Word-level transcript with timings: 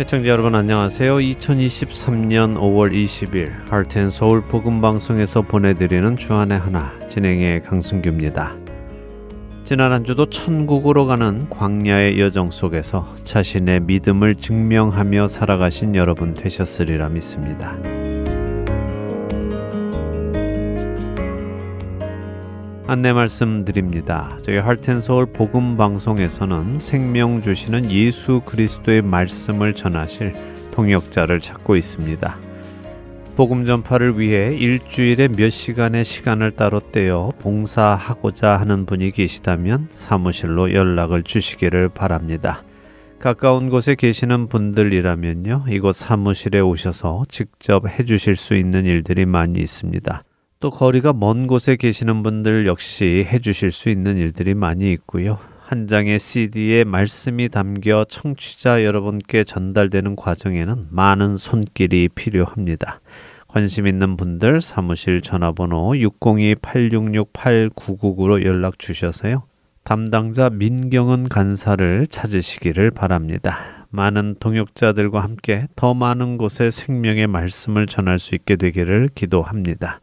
애청자 0.00 0.30
여러분 0.30 0.54
안녕하세요. 0.54 1.16
2023년 1.16 2.56
5월 2.56 2.90
20일 2.90 3.68
할텐 3.68 4.08
서울 4.08 4.40
복음 4.40 4.80
방송에서 4.80 5.42
보내드리는 5.42 6.16
주안의 6.16 6.58
하나 6.58 6.98
진행의 7.06 7.64
강승규입니다. 7.64 8.56
지난 9.62 9.92
한 9.92 10.02
주도 10.02 10.24
천국으로 10.24 11.04
가는 11.04 11.50
광야의 11.50 12.18
여정 12.18 12.50
속에서 12.50 13.14
자신의 13.24 13.80
믿음을 13.80 14.36
증명하며 14.36 15.28
살아가신 15.28 15.94
여러분 15.94 16.32
되셨으리라 16.32 17.10
믿습니다. 17.10 17.76
안내 22.90 23.12
말씀드립니다. 23.12 24.36
저희 24.42 24.56
할텐서울 24.56 25.26
복음 25.26 25.76
방송에서는 25.76 26.80
생명 26.80 27.40
주시는 27.40 27.88
예수 27.88 28.42
그리스도의 28.44 29.02
말씀을 29.02 29.76
전하실 29.76 30.32
통역자를 30.72 31.38
찾고 31.38 31.76
있습니다. 31.76 32.36
복음 33.36 33.64
전파를 33.64 34.18
위해 34.18 34.56
일주일에 34.56 35.28
몇 35.28 35.50
시간의 35.50 36.02
시간을 36.04 36.50
따로 36.50 36.80
떼어 36.80 37.30
봉사하고자 37.38 38.56
하는 38.56 38.86
분이 38.86 39.12
계시다면 39.12 39.86
사무실로 39.94 40.74
연락을 40.74 41.22
주시기를 41.22 41.90
바랍니다. 41.90 42.64
가까운 43.20 43.70
곳에 43.70 43.94
계시는 43.94 44.48
분들이라면요, 44.48 45.66
이곳 45.68 45.94
사무실에 45.94 46.58
오셔서 46.58 47.22
직접 47.28 47.86
해주실 47.86 48.34
수 48.34 48.56
있는 48.56 48.84
일들이 48.84 49.26
많이 49.26 49.60
있습니다. 49.60 50.24
또 50.60 50.70
거리가 50.70 51.12
먼 51.14 51.46
곳에 51.46 51.76
계시는 51.76 52.22
분들 52.22 52.66
역시 52.66 53.26
해주실 53.26 53.70
수 53.70 53.88
있는 53.88 54.18
일들이 54.18 54.52
많이 54.52 54.92
있고요. 54.92 55.38
한 55.58 55.86
장의 55.86 56.18
CD에 56.18 56.84
말씀이 56.84 57.48
담겨 57.48 58.04
청취자 58.04 58.84
여러분께 58.84 59.44
전달되는 59.44 60.16
과정에는 60.16 60.88
많은 60.90 61.38
손길이 61.38 62.10
필요합니다. 62.14 63.00
관심 63.48 63.86
있는 63.86 64.18
분들 64.18 64.60
사무실 64.60 65.22
전화번호 65.22 65.92
602-866-8999로 65.92 68.44
연락 68.44 68.78
주셔서요. 68.78 69.44
담당자 69.82 70.50
민경은 70.50 71.30
간사를 71.30 72.06
찾으시기를 72.06 72.90
바랍니다. 72.90 73.86
많은 73.88 74.36
동역자들과 74.38 75.20
함께 75.20 75.68
더 75.74 75.94
많은 75.94 76.36
곳에 76.36 76.70
생명의 76.70 77.28
말씀을 77.28 77.86
전할 77.86 78.18
수 78.18 78.34
있게 78.34 78.56
되기를 78.56 79.08
기도합니다. 79.14 80.02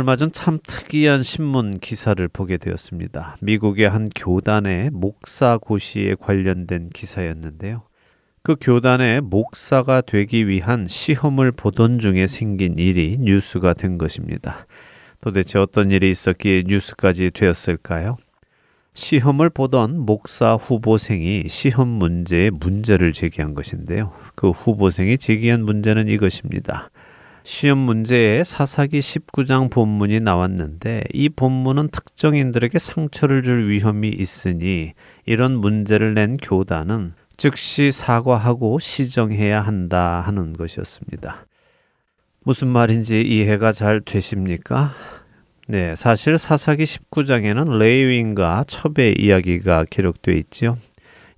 얼마 0.00 0.16
전 0.16 0.30
참 0.32 0.58
특이한 0.66 1.22
신문 1.22 1.78
기사를 1.78 2.26
보게 2.28 2.56
되었습니다. 2.56 3.36
미국의 3.42 3.86
한 3.86 4.08
교단의 4.16 4.88
목사 4.94 5.58
고시에 5.58 6.14
관련된 6.14 6.88
기사였는데요. 6.88 7.82
그 8.42 8.56
교단의 8.58 9.20
목사가 9.20 10.00
되기 10.00 10.48
위한 10.48 10.86
시험을 10.88 11.52
보던 11.52 11.98
중에 11.98 12.26
생긴 12.26 12.78
일이 12.78 13.18
뉴스가 13.20 13.74
된 13.74 13.98
것입니다. 13.98 14.66
도대체 15.20 15.58
어떤 15.58 15.90
일이 15.90 16.08
있었기에 16.08 16.62
뉴스까지 16.66 17.32
되었을까요? 17.32 18.16
시험을 18.94 19.50
보던 19.50 20.06
목사 20.06 20.54
후보생이 20.54 21.44
시험 21.48 21.88
문제에 21.88 22.48
문제를 22.48 23.12
제기한 23.12 23.52
것인데요. 23.52 24.12
그 24.34 24.48
후보생이 24.48 25.18
제기한 25.18 25.62
문제는 25.66 26.08
이것입니다. 26.08 26.90
시험 27.42 27.78
문제에 27.78 28.44
사사기 28.44 29.00
19장 29.00 29.70
본문이 29.70 30.20
나왔는데 30.20 31.04
이 31.12 31.28
본문은 31.28 31.88
특정인들에게 31.88 32.78
상처를 32.78 33.42
줄 33.42 33.68
위험이 33.68 34.08
있으니 34.08 34.92
이런 35.24 35.56
문제를 35.56 36.14
낸 36.14 36.36
교단은 36.36 37.14
즉시 37.36 37.90
사과하고 37.90 38.78
시정해야 38.78 39.62
한다 39.62 40.20
하는 40.20 40.52
것이었습니다. 40.52 41.46
무슨 42.42 42.68
말인지 42.68 43.22
이해가 43.22 43.72
잘 43.72 44.00
되십니까? 44.00 44.94
네, 45.66 45.94
사실 45.94 46.36
사사기 46.36 46.84
19장에는 46.84 47.78
레위인과 47.78 48.64
첩의 48.66 49.16
이야기가 49.18 49.84
기록되어 49.88 50.34
있지요. 50.34 50.78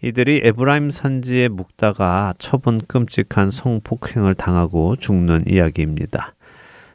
이들이 0.05 0.41
에브라임 0.43 0.91
산지에 0.91 1.47
묵다가 1.47 2.35
처분 2.39 2.79
끔찍한 2.79 3.53
성폭행을 3.53 4.35
당하고 4.35 4.97
죽는 4.97 5.45
이야기입니다. 5.47 6.35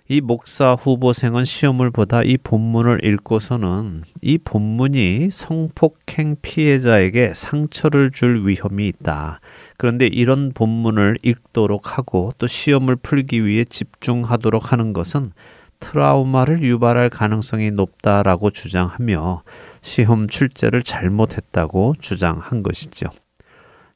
이 0.10 0.20
목사 0.20 0.74
후보생은 0.74 1.46
시험을 1.46 1.90
보다 1.92 2.22
이 2.22 2.38
본문을 2.38 3.06
읽고서는 3.06 4.04
이 4.22 4.38
본문이 4.38 5.30
성폭행 5.30 6.36
피해자에게 6.42 7.34
상처를 7.34 8.12
줄 8.12 8.46
위험이 8.46 8.90
있다. 8.90 9.40
그런데 9.78 10.08
이런 10.08 10.52
본문을 10.54 11.20
읽도록 11.24 11.98
하고 11.98 12.34
또 12.38 12.46
시험을 12.46 12.98
풀기 12.98 13.46
위해 13.46 13.64
집중하도록 13.64 14.74
하는 14.74 14.92
것은 14.92 15.32
트라우마를 15.80 16.62
유발할 16.62 17.10
가능성이 17.10 17.72
높다라고 17.72 18.50
주장하며 18.50 19.44
시험 19.88 20.28
출제를 20.28 20.84
잘못했다고 20.84 21.96
주장한 22.00 22.62
것이죠. 22.62 23.08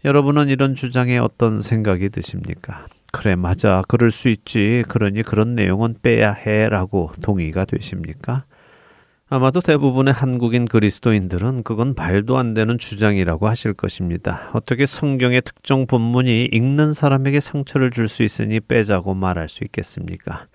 여러분은 0.05 0.47
이런 0.47 0.73
주장에 0.73 1.17
어떤 1.17 1.61
생각이 1.61 2.09
드십니까? 2.09 2.87
그래, 3.11 3.35
맞아. 3.35 3.83
그럴 3.89 4.09
수 4.09 4.29
있지. 4.29 4.85
그러니 4.87 5.21
그런 5.21 5.53
내용은 5.53 5.95
빼야 6.01 6.31
해. 6.31 6.69
라고 6.69 7.11
동의가 7.21 7.65
되십니까? 7.65 8.45
아마도 9.29 9.59
대부분의 9.59 10.13
한국인 10.13 10.65
그리스도인들은 10.65 11.63
그건 11.63 11.93
말도 11.95 12.37
안 12.37 12.53
되는 12.53 12.77
주장이라고 12.77 13.47
하실 13.49 13.73
것입니다. 13.73 14.49
어떻게 14.53 14.85
성경의 14.85 15.41
특정 15.41 15.87
본문이 15.87 16.45
읽는 16.51 16.93
사람에게 16.93 17.41
상처를 17.41 17.91
줄 17.91 18.07
수 18.07 18.23
있으니 18.23 18.61
빼자고 18.61 19.13
말할 19.13 19.49
수 19.49 19.65
있겠습니까? 19.65 20.47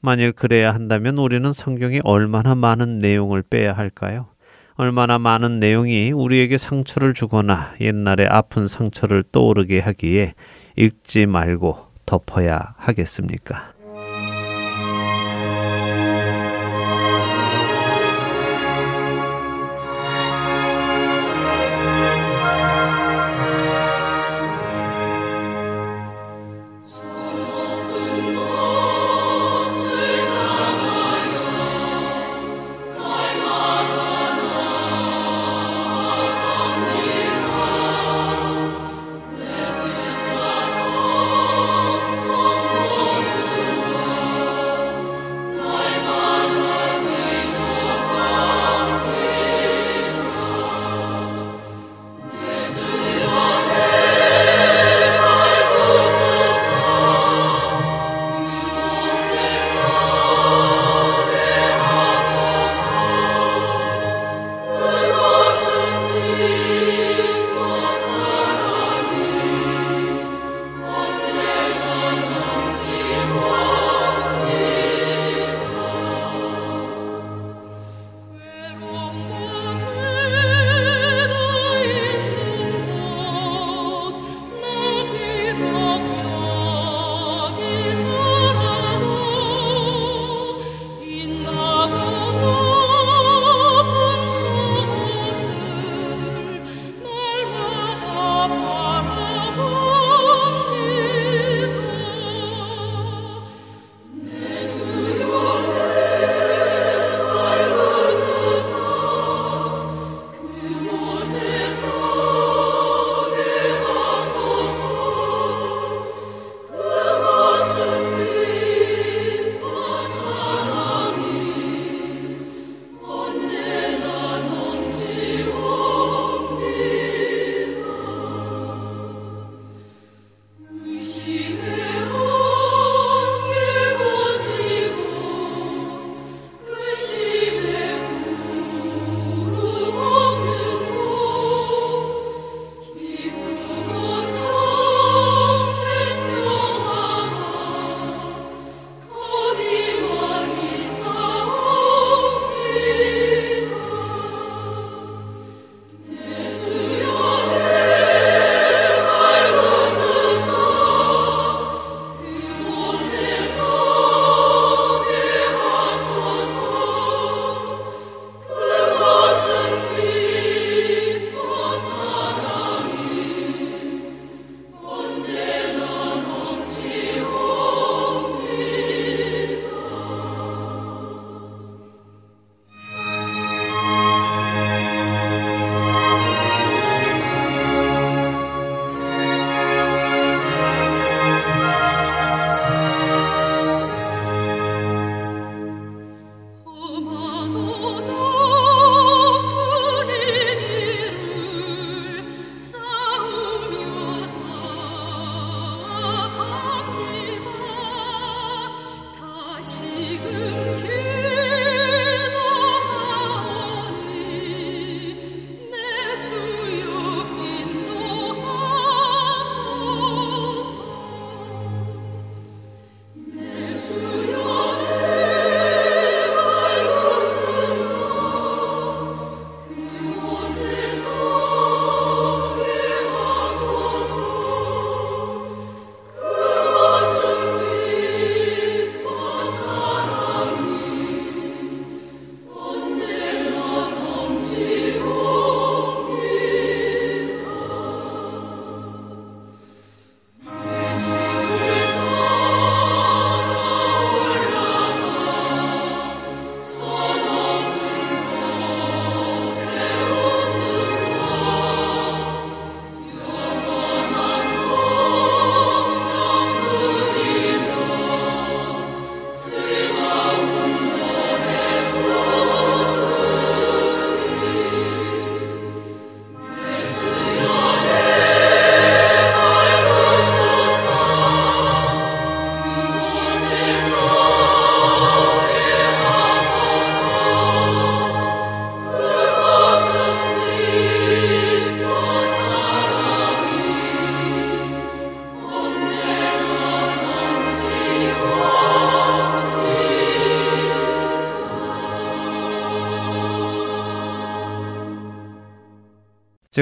만일 0.00 0.32
그래야 0.32 0.74
한다면 0.74 1.16
우리는 1.16 1.50
성경에 1.52 2.00
얼마나 2.04 2.54
많은 2.54 2.98
내용을 2.98 3.42
빼야 3.42 3.72
할까요? 3.72 4.31
얼마나 4.74 5.18
많은 5.18 5.60
내용이 5.60 6.12
우리에게 6.12 6.56
상처를 6.56 7.14
주거나 7.14 7.74
옛날의 7.80 8.26
아픈 8.26 8.66
상처를 8.66 9.22
떠오르게 9.30 9.80
하기에 9.80 10.34
읽지 10.76 11.26
말고 11.26 11.88
덮어야 12.06 12.74
하겠습니까? 12.76 13.71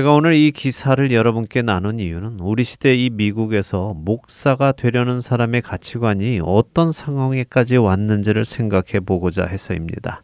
제가 0.00 0.14
오늘 0.14 0.32
이 0.32 0.50
기사를 0.50 1.12
여러분께 1.12 1.60
나눈 1.60 2.00
이유는 2.00 2.40
우리 2.40 2.64
시대 2.64 2.94
이 2.94 3.10
미국에서 3.10 3.92
목사가 3.94 4.72
되려는 4.72 5.20
사람의 5.20 5.60
가치관이 5.60 6.40
어떤 6.42 6.90
상황에까지 6.90 7.76
왔는지를 7.76 8.46
생각해 8.46 9.00
보고자 9.04 9.44
해서입니다. 9.44 10.22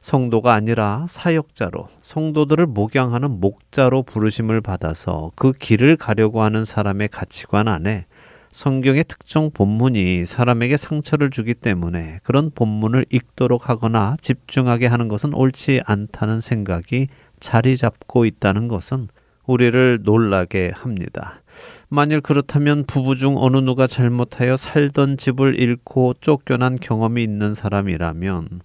성도가 0.00 0.54
아니라 0.54 1.04
사역자로 1.10 1.88
성도들을 2.00 2.68
목양하는 2.68 3.38
목자로 3.38 4.04
부르심을 4.04 4.62
받아서 4.62 5.30
그 5.34 5.52
길을 5.52 5.98
가려고 5.98 6.40
하는 6.42 6.64
사람의 6.64 7.08
가치관 7.08 7.68
안에 7.68 8.06
성경의 8.50 9.04
특정 9.04 9.50
본문이 9.50 10.24
사람에게 10.24 10.78
상처를 10.78 11.28
주기 11.28 11.52
때문에 11.52 12.20
그런 12.22 12.50
본문을 12.50 13.04
읽도록 13.10 13.68
하거나 13.68 14.14
집중하게 14.22 14.86
하는 14.86 15.06
것은 15.06 15.34
옳지 15.34 15.82
않다는 15.84 16.40
생각이 16.40 17.08
자리 17.40 17.76
잡고 17.76 18.24
있다는 18.24 18.68
것은 18.68 19.08
우리를 19.48 20.00
놀라게 20.02 20.72
합니다. 20.74 21.42
만일 21.88 22.20
그렇다면 22.20 22.84
부부 22.84 23.16
중 23.16 23.34
어느 23.38 23.56
누가 23.56 23.86
잘못하여 23.86 24.56
살던 24.56 25.16
집을 25.16 25.58
잃고 25.58 26.14
쫓겨난 26.20 26.76
경험이 26.76 27.24
있는 27.24 27.54
사람이라면 27.54 28.60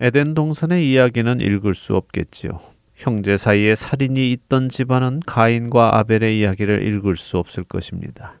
에덴 0.00 0.34
동산의 0.34 0.88
이야기는 0.92 1.40
읽을 1.40 1.74
수 1.74 1.96
없겠지요. 1.96 2.60
형제 2.94 3.36
사이에 3.36 3.74
살인이 3.74 4.30
있던 4.32 4.68
집안은 4.68 5.20
가인과 5.26 5.98
아벨의 5.98 6.38
이야기를 6.38 6.86
읽을 6.86 7.16
수 7.16 7.38
없을 7.38 7.64
것입니다. 7.64 8.40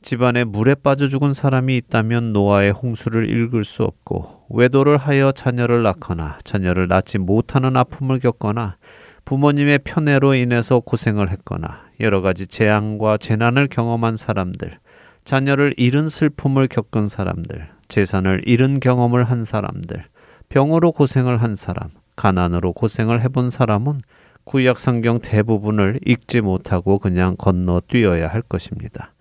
집안에 0.00 0.44
물에 0.44 0.74
빠져 0.74 1.08
죽은 1.08 1.34
사람이 1.34 1.76
있다면 1.76 2.32
노아의 2.32 2.72
홍수를 2.72 3.30
읽을 3.30 3.64
수 3.64 3.84
없고 3.84 4.46
외도를 4.50 4.96
하여 4.96 5.32
자녀를 5.32 5.82
낳거나 5.82 6.38
자녀를 6.44 6.88
낳지 6.88 7.18
못하는 7.18 7.76
아픔을 7.76 8.18
겪거나 8.18 8.76
부모님의 9.24 9.80
편애로 9.80 10.34
인해서 10.34 10.80
고생을 10.80 11.30
했거나 11.30 11.84
여러 12.00 12.20
가지 12.20 12.46
재앙과 12.46 13.16
재난을 13.16 13.68
경험한 13.68 14.16
사람들, 14.16 14.78
자녀를 15.24 15.74
잃은 15.76 16.08
슬픔을 16.08 16.68
겪은 16.68 17.08
사람들, 17.08 17.68
재산을 17.88 18.42
잃은 18.46 18.80
경험을 18.80 19.24
한 19.24 19.44
사람들, 19.44 20.04
병으로 20.50 20.92
고생을 20.92 21.38
한 21.38 21.56
사람, 21.56 21.90
가난으로 22.16 22.72
고생을 22.74 23.22
해본 23.22 23.50
사람은 23.50 23.98
구약 24.44 24.78
성경 24.78 25.20
대부분을 25.20 26.00
읽지 26.04 26.42
못하고 26.42 26.98
그냥 26.98 27.34
건너 27.38 27.80
뛰어야 27.88 28.28
할 28.28 28.42
것입니다. 28.42 29.14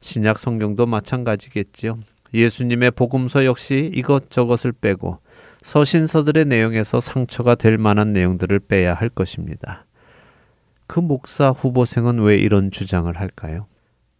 신약 0.00 0.38
성경도 0.38 0.86
마찬가지겠지요. 0.86 1.98
예수님의 2.32 2.92
복음서 2.92 3.44
역시 3.44 3.90
이것저것을 3.94 4.72
빼고 4.72 5.18
서신서들의 5.64 6.44
내용에서 6.44 7.00
상처가 7.00 7.54
될 7.54 7.78
만한 7.78 8.12
내용들을 8.12 8.60
빼야 8.60 8.92
할 8.92 9.08
것입니다. 9.08 9.86
그 10.86 11.00
목사 11.00 11.48
후보생은 11.48 12.18
왜 12.20 12.36
이런 12.36 12.70
주장을 12.70 13.10
할까요? 13.18 13.66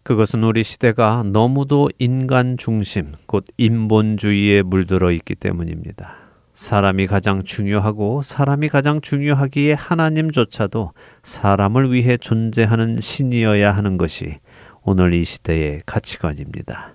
그것은 0.05 0.43
우리 0.43 0.63
시대가 0.63 1.23
너무도 1.23 1.91
인간 1.99 2.57
중심, 2.57 3.13
곧 3.27 3.45
인본주의에 3.59 4.63
물들어 4.63 5.13
있기 5.13 5.35
때문입니다. 5.35 6.15
사람이 6.55 7.07
가장 7.07 7.43
중요하고 7.43 8.23
사람이 8.23 8.71
가장 8.71 9.03
중요하기에 9.03 9.75
하나님조차도 9.75 10.93
사람을 11.23 11.93
위해 11.93 12.17
존재하는 12.17 13.01
신이어야 13.01 13.71
하는 13.71 13.99
것이 13.99 14.39
오늘 14.83 15.13
이 15.13 15.27
시대의 15.27 15.83
가치관입니다. 15.85 16.94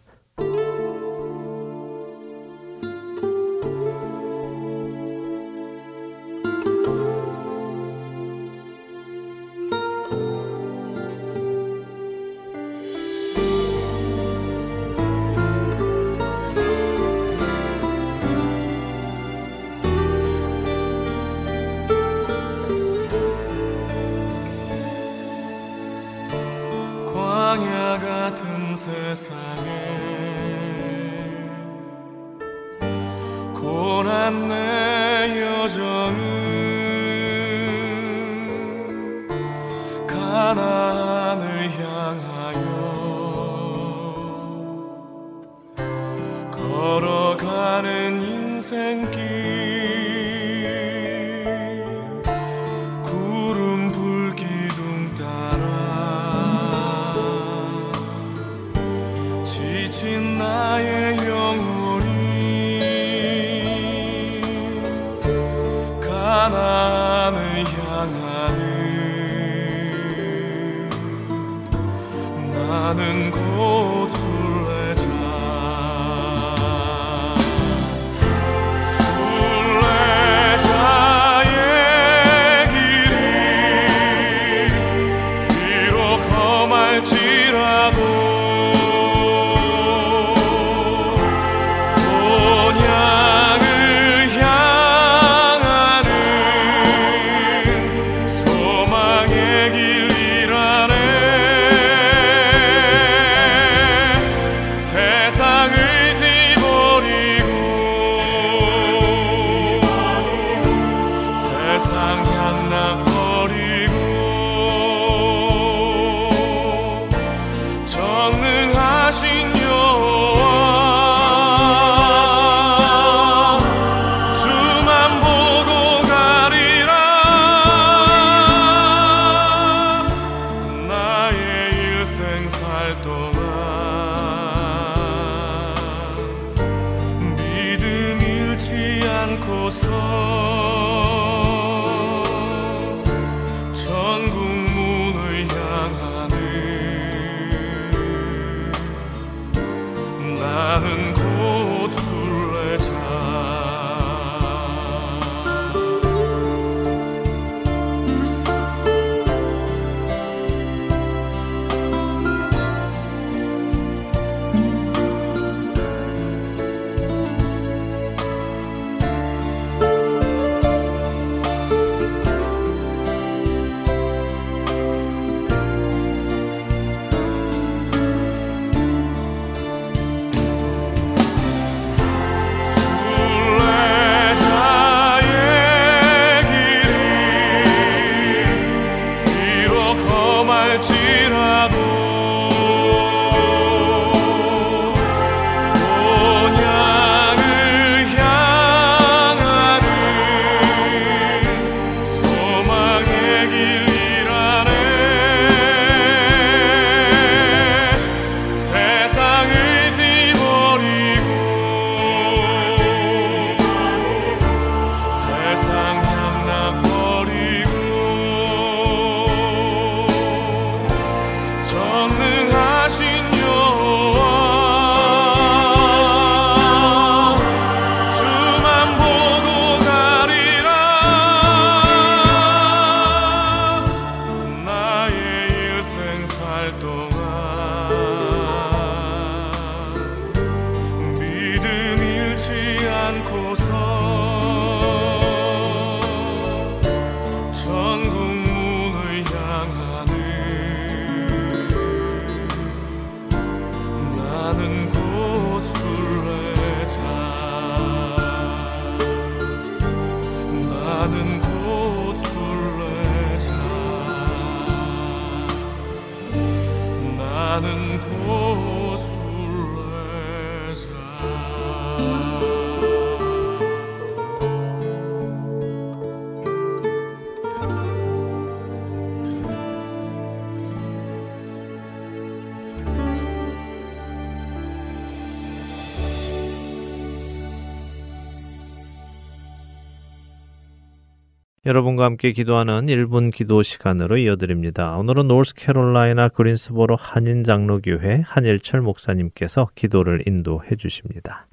여러분과 291.69 292.03
함께 292.03 292.31
기도하는 292.31 292.87
1분 292.87 293.31
기도 293.31 293.61
시간으로 293.61 294.17
이어드립니다. 294.17 294.97
오늘은 294.97 295.27
노스캐롤라이나 295.27 296.29
그린스보로 296.29 296.95
한인 296.95 297.43
장로교회 297.43 298.23
한일철 298.25 298.81
목사님께서 298.81 299.69
기도를 299.75 300.23
인도해 300.25 300.75
주십니다. 300.75 301.45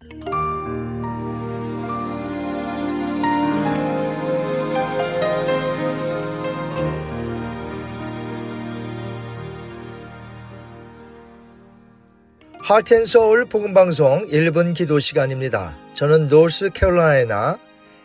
하트앤서울 12.60 13.44
복음방송 13.44 14.28
1분 14.28 14.74
기도 14.74 14.98
시간입니다. 14.98 15.76
저는 15.92 16.28
노스캐롤라이나 16.28 17.58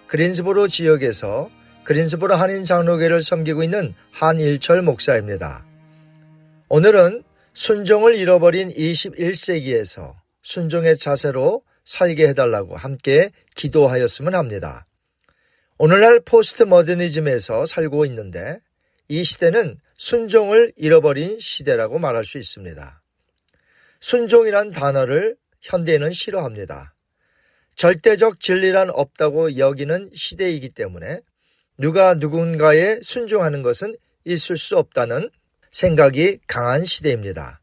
그린스보로 0.08 0.68
지역에서 0.68 1.50
그린스보로 1.84 2.36
한인 2.36 2.64
장로교를 2.64 3.22
섬기고 3.22 3.64
있는 3.64 3.94
한일철 4.12 4.82
목사입니다. 4.82 5.66
오늘은 6.70 7.24
순종을 7.54 8.16
잃어버린 8.16 8.72
21세기에서 8.74 10.16
순종의 10.44 10.98
자세로 10.98 11.64
살게 11.84 12.28
해달라고 12.30 12.78
함께 12.78 13.32
기도하였으면 13.56 14.36
합니다. 14.36 14.86
오늘날 15.78 16.20
포스트 16.20 16.64
모더니즘에서 16.64 17.66
살고 17.66 18.06
있는데 18.06 18.60
이 19.08 19.24
시대는 19.24 19.80
순종을 19.98 20.74
잃어버린 20.78 21.40
시대라고 21.40 22.00
말할 22.00 22.24
수 22.24 22.38
있습니다. 22.38 23.02
순종이란 24.00 24.72
단어를 24.72 25.36
현대인은 25.62 26.12
싫어합니다. 26.12 26.94
절대적 27.76 28.40
진리란 28.40 28.90
없다고 28.92 29.58
여기는 29.58 30.12
시대이기 30.14 30.70
때문에 30.70 31.22
누가 31.82 32.14
누군가에 32.14 33.00
순종하는 33.02 33.64
것은 33.64 33.96
있을 34.24 34.56
수 34.56 34.78
없다는 34.78 35.32
생각이 35.72 36.38
강한 36.48 36.86
시대입니다. 36.86 37.60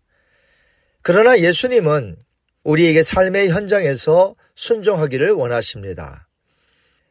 그러나 1.02 1.38
예수님은 1.38 2.16
우리에게 2.64 3.04
삶의 3.04 3.50
현장에서 3.50 4.34
순종하기를 4.56 5.30
원하십니다. 5.30 6.26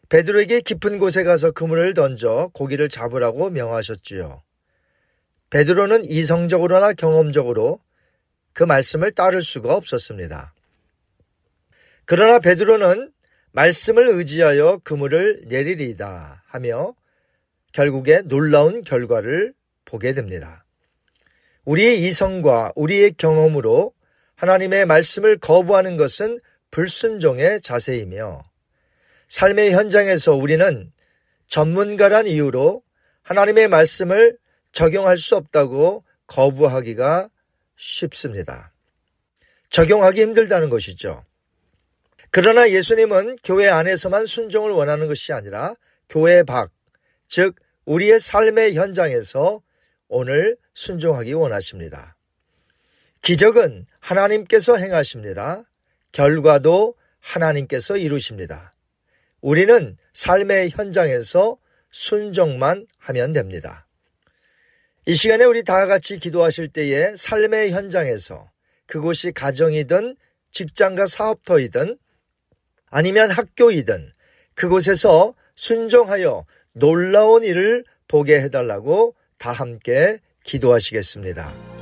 베드로에게 0.10 0.60
깊은 0.60 1.00
곳에 1.00 1.24
가서 1.24 1.52
그물을 1.52 1.94
던져 1.94 2.52
고기를 2.54 2.90
잡으라고 2.90 3.52
명하셨지요. 3.52 4.44
베드로는 5.50 6.04
이성적으로나 6.04 6.92
경험적으로 6.92 7.80
그 8.52 8.64
말씀을 8.64 9.14
따를 9.14 9.42
수가 9.42 9.76
없었습니다. 9.76 10.54
그러나 12.04 12.40
베드로는 12.40 13.14
말씀을 13.58 14.08
의지하여 14.10 14.82
그물을 14.84 15.46
내리리다 15.48 16.44
하며 16.46 16.94
결국에 17.72 18.22
놀라운 18.22 18.84
결과를 18.84 19.56
보게 19.84 20.14
됩니다. 20.14 20.64
우리의 21.66 22.02
이성과 22.02 22.74
우리의 22.76 23.14
경험으로 23.18 23.94
하나님의 24.36 24.86
말씀을 24.86 25.40
거부하는 25.40 25.98
것은 25.98 26.40
불순종의 26.70 27.62
자세이며 27.62 28.44
삶의 29.28 29.72
현장에서 29.72 30.36
우리는 30.36 30.92
전문가란 31.48 32.28
이유로 32.28 32.84
하나님의 33.24 33.70
말씀을 33.70 34.38
적용할 34.72 35.18
수 35.18 35.36
없다고 35.36 36.04
거부하기가 36.28 37.30
쉽습니다. 37.76 38.72
적용하기 39.72 40.22
힘들다는 40.22 40.70
것이죠. 40.70 41.26
그러나 42.32 42.70
예수님은 42.70 43.38
교회 43.44 43.68
안에서만 43.68 44.26
순종을 44.26 44.72
원하는 44.72 45.08
것이 45.08 45.34
아니라 45.34 45.76
교회 46.10 46.44
밖, 46.44 46.72
즉 47.28 47.56
우리의 47.86 48.20
삶의 48.20 48.76
현장에서 48.76 49.62
오늘 50.08 50.58
순종하기 50.74 51.34
원하십니다. 51.34 52.16
기적은 53.22 53.86
하나님께서 54.00 54.78
행하십니다. 54.78 55.64
결과도 56.12 56.96
하나님께서 57.20 57.98
이루십니다. 57.98 58.74
우리는 59.42 59.98
삶의 60.14 60.70
현장에서 60.72 61.58
순종만 61.92 62.86
하면 62.98 63.34
됩니다. 63.34 63.88
이 65.06 65.14
시간에 65.14 65.46
우리 65.46 65.64
다 65.64 65.86
같이 65.86 66.20
기도하실 66.20 66.70
때에 66.70 67.16
삶의 67.16 67.72
현장에서 67.72 68.52
그곳이 68.86 69.32
가정이든 69.32 70.16
직장과 70.52 71.06
사업터이든 71.06 71.98
아니면 72.90 73.30
학교이든 73.32 74.10
그곳에서 74.54 75.34
순종하여 75.56 76.46
놀라운 76.74 77.44
일을 77.44 77.84
보게 78.08 78.42
해달라고 78.42 79.16
다 79.38 79.52
함께 79.52 80.20
기도하시겠습니다. 80.44 81.77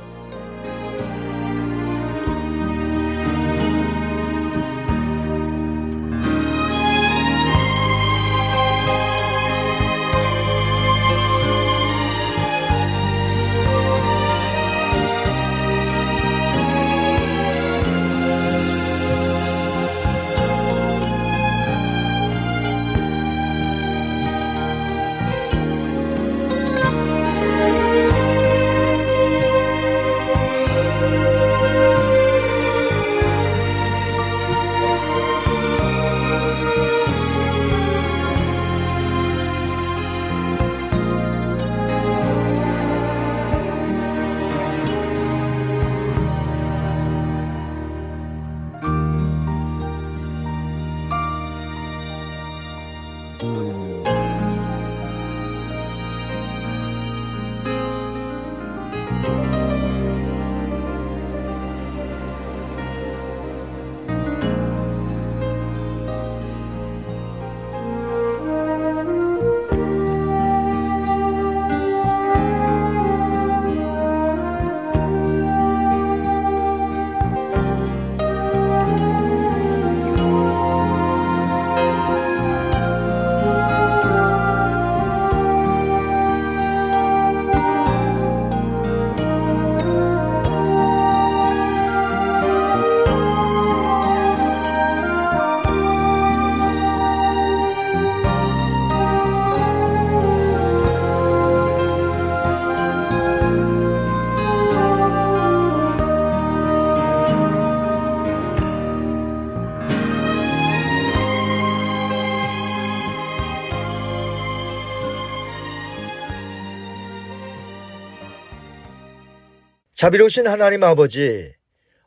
자비로우신 119.96 120.46
하나님 120.46 120.84
아버지, 120.84 121.54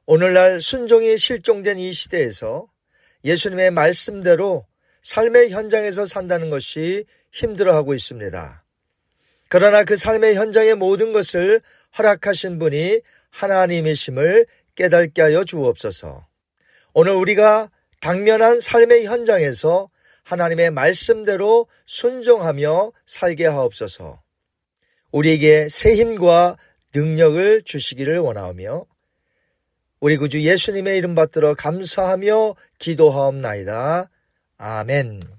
오늘날 0.06 0.62
순종이 0.62 1.18
실종된 1.18 1.80
이 1.80 1.92
시대에서 1.92 2.68
예수님의 3.26 3.72
말씀대로 3.72 4.68
삶의 5.02 5.50
현장에서 5.50 6.06
산다는 6.06 6.52
것이 6.52 7.06
힘들어하고 7.32 7.96
있습니다. 7.96 8.62
그러나 9.50 9.84
그 9.86 9.96
삶의 9.96 10.36
현장의 10.36 10.76
모든 10.76 11.14
것을 11.14 11.62
허락하신 11.98 12.60
분이 12.60 13.02
하나님이심을 13.32 14.46
깨닫게 14.76 15.24
하여 15.24 15.44
주옵소서. 15.44 16.28
오늘 16.94 17.14
우리가 17.14 17.72
당면한 18.02 18.60
삶의 18.60 19.06
현장에서 19.06 19.88
하나님의 20.26 20.70
말씀대로 20.70 21.66
순종하며 21.88 22.92
살게 23.08 23.48
하옵소서. 23.48 24.22
우리에게 25.12 25.70
새 25.70 25.96
힘과 25.96 26.56
능력을 26.96 27.64
주시기를 27.64 28.20
원하오며 28.20 28.86
우리 30.00 30.18
구주 30.18 30.42
예수님의 30.44 30.98
이름 30.98 31.14
받들어 31.14 31.54
감사하며 31.54 32.56
기도하옵나이다. 32.80 34.10
아멘. 34.58 35.39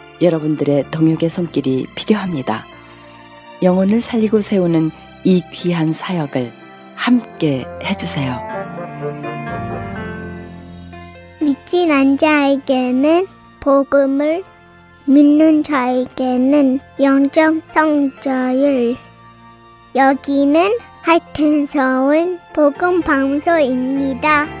여러분들의 0.21 0.85
동역의 0.91 1.29
손길이 1.29 1.87
필요합니다. 1.95 2.65
영혼을 3.63 3.99
살리고 3.99 4.41
세우는 4.41 4.91
이 5.23 5.41
귀한 5.51 5.93
사역을 5.93 6.51
함께 6.95 7.65
해주세요. 7.83 8.39
믿진 11.41 11.91
않은 11.91 12.17
자에게는 12.17 13.27
복음을 13.59 14.43
믿는 15.05 15.63
자에게는 15.63 16.79
영적 16.99 17.61
성자율 17.67 18.95
여기는 19.95 20.77
하여튼 21.01 21.65
서울 21.65 22.39
복음 22.53 23.01
방송입니다. 23.01 24.60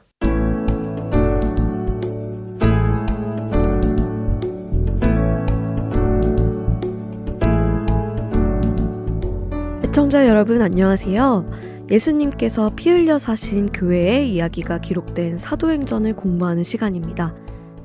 애청자 9.91 10.25
여러분 10.25 10.61
안녕하세요. 10.61 11.49
예수님께서 11.91 12.71
피 12.77 12.91
흘려 12.91 13.17
사신 13.17 13.73
교회의 13.73 14.33
이야기가 14.33 14.79
기록된 14.79 15.37
사도행전을 15.37 16.13
공부하는 16.13 16.63
시간입니다. 16.63 17.35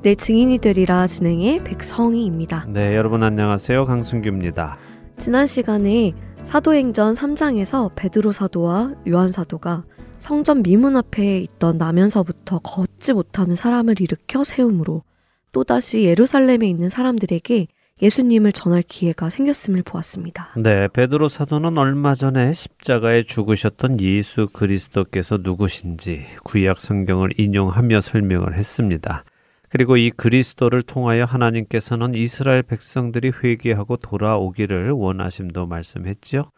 내 0.03 0.15
증인이 0.15 0.59
되리라 0.59 1.05
진행의 1.05 1.65
백성희입니다. 1.65 2.67
네, 2.69 2.95
여러분 2.95 3.23
안녕하세요. 3.23 3.83
강순규입니다. 3.83 4.77
지난 5.17 5.45
시간에 5.45 6.13
사도행전 6.45 7.11
3장에서 7.11 7.91
베드로 7.97 8.31
사도와 8.31 8.93
요한 9.09 9.29
사도가 9.29 9.83
성전 10.17 10.63
미문 10.63 10.95
앞에 10.95 11.39
있던 11.39 11.77
나면서부터 11.77 12.59
걷지 12.59 13.11
못하는 13.11 13.57
사람을 13.57 13.99
일으켜 13.99 14.45
세움으로 14.45 15.03
또다시 15.51 16.03
예루살렘에 16.03 16.69
있는 16.69 16.87
사람들에게 16.87 17.67
예수님을 18.01 18.51
전할 18.51 18.83
기회가 18.83 19.29
생겼음을 19.29 19.81
보았습니다. 19.83 20.49
네, 20.57 20.87
베드로 20.87 21.29
사도는 21.29 21.77
얼마 21.77 22.13
전에 22.13 22.53
십자가에 22.53 23.23
죽으셨던 23.23 23.99
예수 24.01 24.47
그리스도께서 24.53 25.39
누구신지 25.41 26.25
구약 26.43 26.79
성경을 26.79 27.39
인용하며 27.39 28.01
설명을 28.01 28.53
했습니다. 28.55 29.23
그리고 29.69 29.97
이 29.97 30.11
그리스도를 30.11 30.81
통하여 30.81 31.25
하나님께서는 31.25 32.13
이스라엘 32.15 32.63
백성들이 32.63 33.33
회개하고 33.43 33.97
돌아오기를 33.97 34.91
원하심도 34.91 35.65
말씀했지요. 35.65 36.51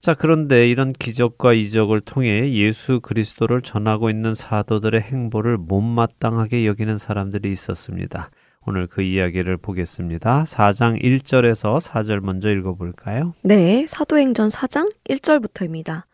자, 0.00 0.14
그런데 0.14 0.68
이런 0.68 0.92
기적과 0.92 1.54
이적을 1.54 2.02
통해 2.02 2.52
예수 2.52 3.00
그리스도를 3.00 3.62
전하고 3.62 4.10
있는 4.10 4.34
사도들의 4.34 5.00
행보를 5.00 5.56
못마땅하게 5.56 6.66
여기는 6.66 6.98
사람들이 6.98 7.50
있었습니다. 7.50 8.30
오늘 8.66 8.86
그 8.86 9.02
이야기를 9.02 9.58
보겠습니다. 9.58 10.44
4장 10.44 11.02
1절에서 11.02 11.80
4절 11.80 12.20
먼저 12.20 12.50
읽어볼까요? 12.50 13.34
네, 13.42 13.84
사도행전 13.86 14.48
4장 14.48 14.92
1절부터입니다. 15.08 16.04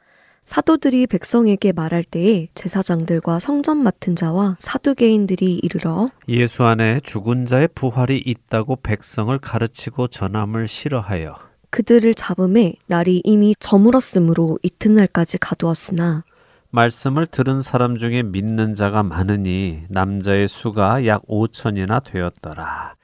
사도들이 0.45 1.07
백성에게 1.07 1.71
말할 1.71 2.03
때에 2.03 2.49
제사장들과 2.55 3.39
성전 3.39 3.77
맡은 3.77 4.17
자와 4.17 4.57
사두개인들이 4.59 5.61
이르러 5.63 6.11
예수 6.27 6.65
안에 6.65 6.99
죽은 7.01 7.47
자의 7.47 7.69
부활이 7.73 8.21
있다고 8.27 8.77
백성을 8.83 9.39
가르치고 9.39 10.09
전함을 10.09 10.67
싫어하여 10.67 11.37
그들을 11.71 12.15
잡음에 12.15 12.75
날이 12.89 13.21
이미 13.25 13.55
저물었으므로 13.61 14.59
이튿날까지 14.65 15.39
가두었으나 15.39 16.25
말씀을 16.73 17.27
들은 17.27 17.63
사람 17.63 17.99
중에 17.99 18.23
믿는 18.23 18.77
자가 18.77 19.03
많으니 19.03 19.83
남자의 19.89 20.47
수가 20.47 21.05
약 21.07 21.27
5천이나 21.27 22.03
되었더라. 22.05 22.95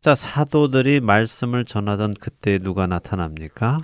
자, 0.00 0.14
사도들이 0.16 0.98
말씀을 1.00 1.64
전하던 1.64 2.14
그때 2.20 2.58
누가 2.58 2.88
나타납니까? 2.88 3.80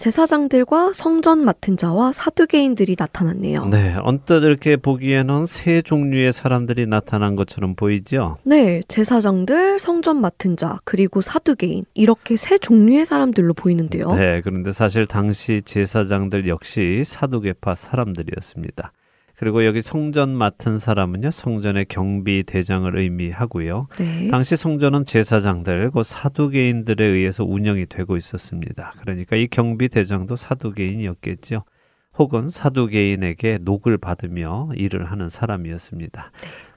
제사장들과 0.00 0.92
성전 0.94 1.44
맡은 1.44 1.76
자와 1.76 2.12
사두개인들이 2.12 2.96
나타났네요. 2.98 3.66
네, 3.66 3.96
언뜻 4.00 4.42
이렇게 4.44 4.76
보기에는 4.76 5.44
세 5.44 5.82
종류의 5.82 6.32
사람들이 6.32 6.86
나타난 6.86 7.36
것처럼 7.36 7.74
보이죠? 7.74 8.38
네, 8.44 8.80
제사장들, 8.88 9.78
성전 9.78 10.18
맡은 10.22 10.56
자, 10.56 10.78
그리고 10.86 11.20
사두개인 11.20 11.82
이렇게 11.92 12.36
세 12.36 12.56
종류의 12.56 13.04
사람들로 13.04 13.52
보이는데요. 13.52 14.10
네, 14.14 14.40
그런데 14.42 14.72
사실 14.72 15.04
당시 15.04 15.60
제사장들 15.62 16.48
역시 16.48 17.02
사두개파 17.04 17.74
사람들이었습니다. 17.74 18.92
그리고 19.40 19.64
여기 19.64 19.80
성전 19.80 20.36
맡은 20.36 20.78
사람은요, 20.78 21.30
성전의 21.30 21.86
경비 21.86 22.42
대장을 22.42 22.94
의미하고요. 22.94 23.86
네. 23.98 24.28
당시 24.28 24.54
성전은 24.54 25.06
제사장들, 25.06 25.92
그 25.92 26.02
사두개인들에 26.02 27.02
의해서 27.02 27.42
운영이 27.46 27.86
되고 27.86 28.18
있었습니다. 28.18 28.92
그러니까 29.00 29.36
이 29.36 29.46
경비 29.46 29.88
대장도 29.88 30.36
사두개인이었겠죠. 30.36 31.64
혹은 32.18 32.50
사두개인에게 32.50 33.60
녹을 33.62 33.96
받으며 33.96 34.68
일을 34.74 35.10
하는 35.10 35.30
사람이었습니다. 35.30 36.32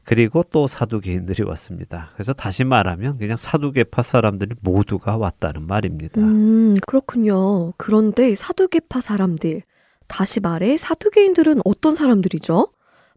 그리고 0.06 0.42
또 0.50 0.66
사두개인들이 0.66 1.44
왔습니다. 1.44 2.12
그래서 2.14 2.32
다시 2.32 2.64
말하면 2.64 3.18
그냥 3.18 3.36
사두개파 3.36 4.04
사람들이 4.04 4.56
모두가 4.62 5.18
왔다는 5.18 5.68
말입니다. 5.68 6.22
음, 6.22 6.78
그렇군요. 6.88 7.74
그런데 7.76 8.36
사두개파 8.36 9.02
사람들, 9.02 9.64
다시 10.14 10.40
말해 10.40 10.78
사두개인들은 10.78 11.62
어떤 11.66 11.96
사람들이죠? 11.96 12.68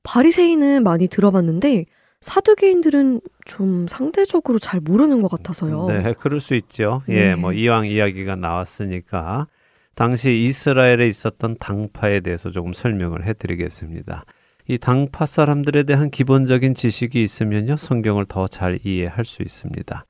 바리새인은 0.03 0.83
많이 0.83 1.09
들어봤는데 1.09 1.85
사두개인들은 2.23 3.21
좀 3.45 3.87
상대적으로 3.87 4.59
잘 4.59 4.81
모르는 4.81 5.21
것 5.21 5.31
같아서요. 5.31 5.85
네, 5.89 6.15
그럴 6.19 6.41
수 6.41 6.55
있죠. 6.55 7.03
예, 7.11 7.15
네. 7.15 7.35
뭐 7.35 7.53
이왕 7.53 7.85
이야기가 7.85 8.37
나왔으니까 8.37 9.47
당시 9.95 10.39
이스라엘에 10.45 11.07
있었던 11.07 11.57
당파에 11.59 12.21
대해서 12.21 12.51
조금 12.51 12.73
설명을 12.73 13.27
해드리겠습니다. 13.27 14.25
이 14.69 14.79
당파 14.79 15.27
사람들에 15.27 15.83
대한 15.83 16.11
기본적인 16.11 16.73
지식이 16.73 17.23
있으면요, 17.23 17.77
성경을 17.77 18.25
더 18.25 18.47
잘 18.47 18.79
이해할 18.83 19.27
수 19.27 19.43
있습니다. 19.43 20.07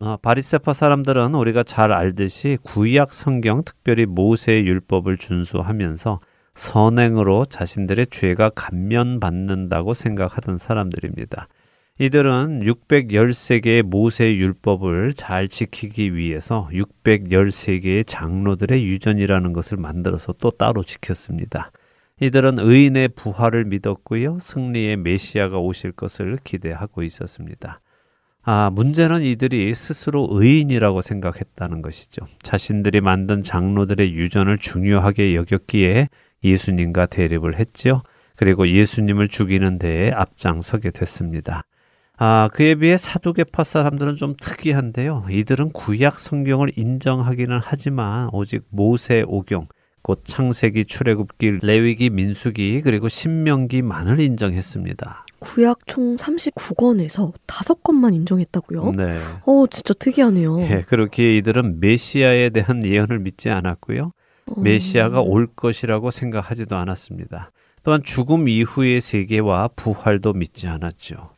어, 0.00 0.16
바리세파 0.16 0.72
사람들은 0.72 1.34
우리가 1.34 1.64
잘 1.64 1.92
알듯이 1.92 2.56
구약 2.62 3.12
성경, 3.12 3.62
특별히 3.62 4.06
모세의 4.06 4.66
율법을 4.66 5.18
준수하면서 5.18 6.18
선행으로 6.60 7.46
자신들의 7.46 8.08
죄가 8.08 8.50
감면받는다고 8.50 9.94
생각하던 9.94 10.58
사람들입니다. 10.58 11.48
이들은 11.98 12.60
613개의 12.60 13.82
모세 13.82 14.34
율법을 14.34 15.14
잘 15.14 15.48
지키기 15.48 16.14
위해서 16.14 16.68
613개의 16.72 18.06
장로들의 18.06 18.84
유전이라는 18.84 19.52
것을 19.54 19.78
만들어서 19.78 20.34
또 20.34 20.50
따로 20.50 20.82
지켰습니다. 20.82 21.72
이들은 22.20 22.58
의인의 22.58 23.08
부활을 23.08 23.64
믿었고요. 23.64 24.38
승리의 24.38 24.98
메시아가 24.98 25.58
오실 25.58 25.92
것을 25.92 26.36
기대하고 26.44 27.02
있었습니다. 27.02 27.80
아, 28.42 28.70
문제는 28.70 29.22
이들이 29.22 29.72
스스로 29.74 30.28
의인이라고 30.30 31.00
생각했다는 31.00 31.80
것이죠. 31.80 32.26
자신들이 32.42 33.00
만든 33.00 33.42
장로들의 33.42 34.12
유전을 34.12 34.58
중요하게 34.58 35.36
여겼기에 35.36 36.08
예수님과 36.42 37.06
대립을 37.06 37.58
했지요. 37.58 38.02
그리고 38.36 38.68
예수님을 38.68 39.28
죽이는 39.28 39.78
데에 39.78 40.10
앞장서게 40.12 40.90
됐습니다. 40.92 41.64
아, 42.16 42.50
그에 42.52 42.74
비해 42.74 42.96
사두개파 42.96 43.64
사람들은 43.64 44.16
좀 44.16 44.34
특이한데요. 44.40 45.24
이들은 45.30 45.72
구약 45.72 46.18
성경을 46.18 46.70
인정하기는 46.76 47.60
하지만 47.62 48.28
오직 48.32 48.64
모세 48.68 49.24
오경, 49.26 49.68
곧 50.02 50.22
창세기, 50.24 50.84
출애굽기, 50.84 51.60
레위기, 51.62 52.10
민수기 52.10 52.82
그리고 52.82 53.08
신명기만을 53.08 54.20
인정했습니다. 54.20 55.24
구약 55.38 55.86
총 55.86 56.16
39권에서 56.16 57.32
다섯 57.46 57.82
권만 57.82 58.12
인정했다고요? 58.12 58.92
네. 58.96 59.18
어, 59.46 59.64
진짜 59.70 59.94
특이하네요. 59.94 60.60
예, 60.62 60.82
그렇기에 60.86 61.38
이들은 61.38 61.80
메시아에 61.80 62.50
대한 62.50 62.84
예언을 62.84 63.18
믿지 63.20 63.48
않았고요. 63.48 64.12
어. 64.46 64.60
메시아가 64.60 65.20
올 65.20 65.46
것이라고 65.46 66.10
생각하지도 66.10 66.76
않았습니다. 66.76 67.50
또한 67.82 68.02
죽음 68.02 68.48
이후의 68.48 69.00
세계와 69.00 69.68
부활도 69.74 70.34
믿지 70.34 70.68
않았죠. 70.68 71.30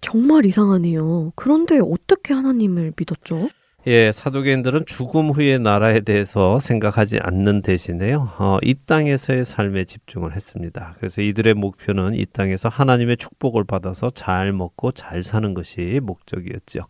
정말 0.00 0.44
이상하네요. 0.46 1.32
그런데 1.36 1.78
어떻게 1.78 2.34
하나님을 2.34 2.92
믿었죠? 2.96 3.48
예, 3.86 4.12
사도계인들은 4.12 4.86
죽음 4.86 5.30
후의 5.30 5.58
나라에 5.58 6.00
대해서 6.00 6.60
생각하지 6.60 7.18
않는 7.20 7.62
대신에요, 7.62 8.28
어, 8.38 8.58
이 8.62 8.74
땅에서의 8.74 9.44
삶에 9.44 9.84
집중을 9.84 10.36
했습니다. 10.36 10.94
그래서 10.98 11.20
이들의 11.20 11.54
목표는 11.54 12.14
이 12.14 12.24
땅에서 12.24 12.68
하나님의 12.68 13.16
축복을 13.16 13.64
받아서 13.64 14.10
잘 14.10 14.52
먹고 14.52 14.92
잘 14.92 15.24
사는 15.24 15.52
것이 15.52 15.98
목적이었죠. 16.00 16.80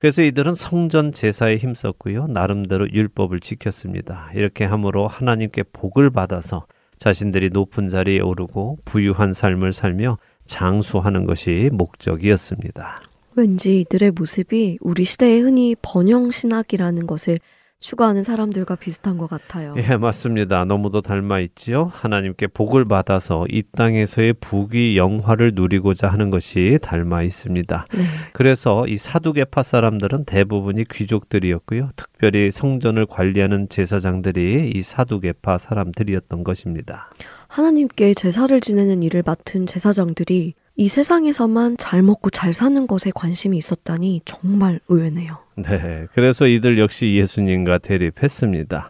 그래서 0.00 0.22
이들은 0.22 0.54
성전 0.54 1.10
제사에 1.10 1.56
힘썼고요, 1.56 2.28
나름대로 2.28 2.88
율법을 2.88 3.40
지켰습니다. 3.40 4.30
이렇게 4.34 4.64
함으로 4.64 5.08
하나님께 5.08 5.64
복을 5.72 6.10
받아서 6.10 6.66
자신들이 6.98 7.50
높은 7.50 7.88
자리에 7.88 8.20
오르고 8.20 8.78
부유한 8.84 9.32
삶을 9.32 9.72
살며 9.72 10.18
장수하는 10.46 11.26
것이 11.26 11.70
목적이었습니다. 11.72 12.96
왠지 13.34 13.80
이들의 13.80 14.12
모습이 14.12 14.78
우리 14.80 15.04
시대에 15.04 15.40
흔히 15.40 15.74
번영 15.80 16.30
신학이라는 16.30 17.06
것을 17.06 17.38
추구하는 17.80 18.24
사람들과 18.24 18.74
비슷한 18.74 19.18
것 19.18 19.30
같아요. 19.30 19.74
예, 19.76 19.96
맞습니다. 19.96 20.64
너무도 20.64 21.00
닮아 21.00 21.38
있지요. 21.40 21.90
하나님께 21.92 22.48
복을 22.48 22.84
받아서 22.86 23.46
이 23.48 23.62
땅에서의 23.62 24.34
부귀 24.34 24.98
영화를 24.98 25.52
누리고자 25.54 26.08
하는 26.08 26.30
것이 26.30 26.78
닮아 26.82 27.22
있습니다. 27.22 27.86
네. 27.94 28.02
그래서 28.32 28.86
이 28.88 28.96
사두개파 28.96 29.62
사람들은 29.62 30.24
대부분이 30.24 30.84
귀족들이었고요. 30.90 31.90
특별히 31.94 32.50
성전을 32.50 33.06
관리하는 33.06 33.68
제사장들이 33.68 34.72
이 34.74 34.82
사두개파 34.82 35.58
사람들이었던 35.58 36.42
것입니다. 36.42 37.10
하나님께 37.46 38.14
제사를 38.14 38.60
지내는 38.60 39.04
일을 39.04 39.22
맡은 39.24 39.66
제사장들이 39.66 40.54
이 40.80 40.86
세상에서만 40.86 41.76
잘 41.76 42.02
먹고 42.02 42.30
잘 42.30 42.52
사는 42.52 42.86
것에 42.86 43.10
관심이 43.12 43.58
있었다니 43.58 44.22
정말 44.24 44.78
의외네요. 44.86 45.36
네, 45.56 46.06
그래서 46.14 46.46
이들 46.46 46.78
역시 46.78 47.16
예수님과 47.16 47.78
대립했습니다. 47.78 48.88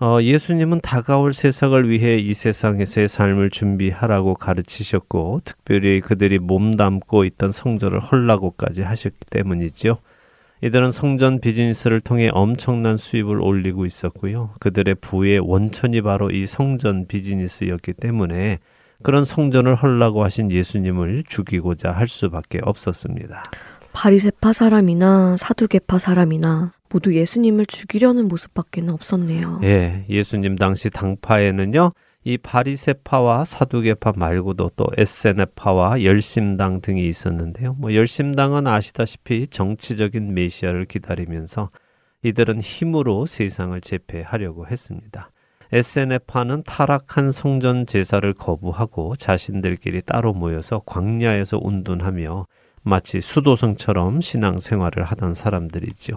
어, 0.00 0.18
예수님은 0.22 0.80
다가올 0.80 1.34
세상을 1.34 1.90
위해 1.90 2.16
이 2.16 2.32
세상에서의 2.32 3.08
삶을 3.08 3.50
준비하라고 3.50 4.32
가르치셨고, 4.32 5.42
특별히 5.44 6.00
그들이 6.00 6.38
몸담고 6.38 7.24
있던 7.24 7.52
성전을 7.52 8.00
헐라고까지 8.00 8.80
하셨기 8.80 9.18
때문이죠. 9.30 9.98
이들은 10.62 10.90
성전 10.90 11.40
비즈니스를 11.42 12.00
통해 12.00 12.30
엄청난 12.32 12.96
수입을 12.96 13.42
올리고 13.42 13.84
있었고요. 13.84 14.54
그들의 14.60 14.94
부의 15.02 15.40
원천이 15.40 16.00
바로 16.00 16.30
이 16.30 16.46
성전 16.46 17.06
비즈니스였기 17.06 17.92
때문에 17.92 18.58
그런 19.02 19.24
성전을 19.24 19.74
헐라고 19.74 20.24
하신 20.24 20.50
예수님을 20.50 21.24
죽이고자 21.28 21.92
할 21.92 22.08
수밖에 22.08 22.60
없었습니다. 22.62 23.42
바리세파 23.92 24.52
사람이나 24.52 25.36
사두개파 25.38 25.98
사람이나 25.98 26.72
모두 26.90 27.14
예수님을 27.14 27.66
죽이려는 27.66 28.28
모습밖에는 28.28 28.92
없었네요. 28.92 29.60
예, 29.62 30.04
예수님 30.08 30.56
당시 30.56 30.90
당파에는요, 30.90 31.92
이 32.24 32.38
바리세파와 32.38 33.44
사두개파 33.44 34.14
말고도 34.16 34.72
또 34.76 34.86
에세네파와 34.96 36.02
열심당 36.02 36.80
등이 36.80 37.06
있었는데요. 37.08 37.74
뭐 37.78 37.94
열심당은 37.94 38.66
아시다시피 38.66 39.46
정치적인 39.46 40.34
메시아를 40.34 40.86
기다리면서 40.86 41.70
이들은 42.22 42.60
힘으로 42.60 43.26
세상을 43.26 43.80
제패하려고 43.80 44.66
했습니다. 44.66 45.30
에세네파는 45.72 46.62
타락한 46.64 47.32
성전 47.32 47.86
제사를 47.86 48.32
거부하고 48.32 49.16
자신들끼리 49.16 50.02
따로 50.02 50.32
모여서 50.32 50.82
광야에서 50.86 51.58
운둔하며 51.60 52.46
마치 52.82 53.20
수도성처럼 53.20 54.20
신앙생활을 54.20 55.02
하던 55.02 55.34
사람들이죠. 55.34 56.16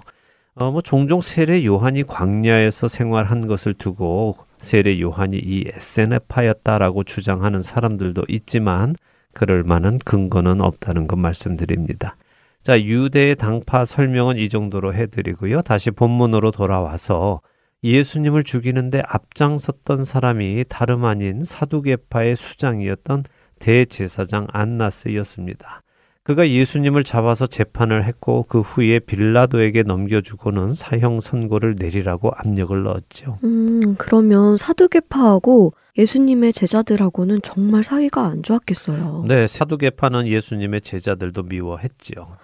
어, 0.56 0.72
뭐 0.72 0.82
종종 0.82 1.22
세례 1.22 1.66
요한이 1.66 2.04
광야에서 2.04 2.88
생활한 2.88 3.48
것을 3.48 3.74
두고 3.74 4.38
세례 4.60 5.00
요한이 5.00 5.38
이 5.38 5.64
에세네파였다라고 5.68 7.04
주장하는 7.06 7.64
사람들도 7.64 8.24
있지만 8.28 8.96
그럴 9.34 9.64
만한 9.64 9.98
근거는 10.00 10.62
없다는 10.62 11.08
것 11.08 11.18
말씀드립니다. 11.18 12.18
자, 12.62 12.80
유대의 12.80 13.36
당파 13.36 13.86
설명은 13.86 14.38
이 14.38 14.50
정도로 14.50 14.94
해드리고요. 14.94 15.62
다시 15.62 15.92
본문으로 15.92 16.52
돌아와서 16.52 17.42
예수님을 17.84 18.44
죽이는데 18.44 19.02
앞장섰던 19.08 20.04
사람이 20.04 20.66
다름 20.68 21.06
아닌 21.06 21.44
사두개파의 21.44 22.36
수장이었던 22.36 23.24
대제사장 23.60 24.48
안나스였습니다. 24.52 25.82
그가 26.24 26.48
예수님을 26.48 27.04
잡아서 27.04 27.48
재판을 27.48 28.06
했고 28.06 28.46
그 28.48 28.60
후에 28.60 29.00
빌라도에게 29.00 29.84
넘겨주고는 29.84 30.74
사형 30.74 31.22
선고를 31.22 31.76
내리라고 31.80 32.32
압력을 32.36 32.84
넣었죠. 32.84 33.40
음, 33.44 33.96
그러면 33.98 34.56
사두개파하고 34.56 35.74
예수님의 35.98 36.54
제자들하고는 36.54 37.42
정말 37.42 37.84
사이가 37.84 38.28
안 38.28 38.44
좋았겠어요. 38.44 39.26
네, 39.28 39.48
사두개파는 39.48 40.28
예수님의 40.28 40.82
제자들도 40.82 41.44
미워했지요. 41.44 42.38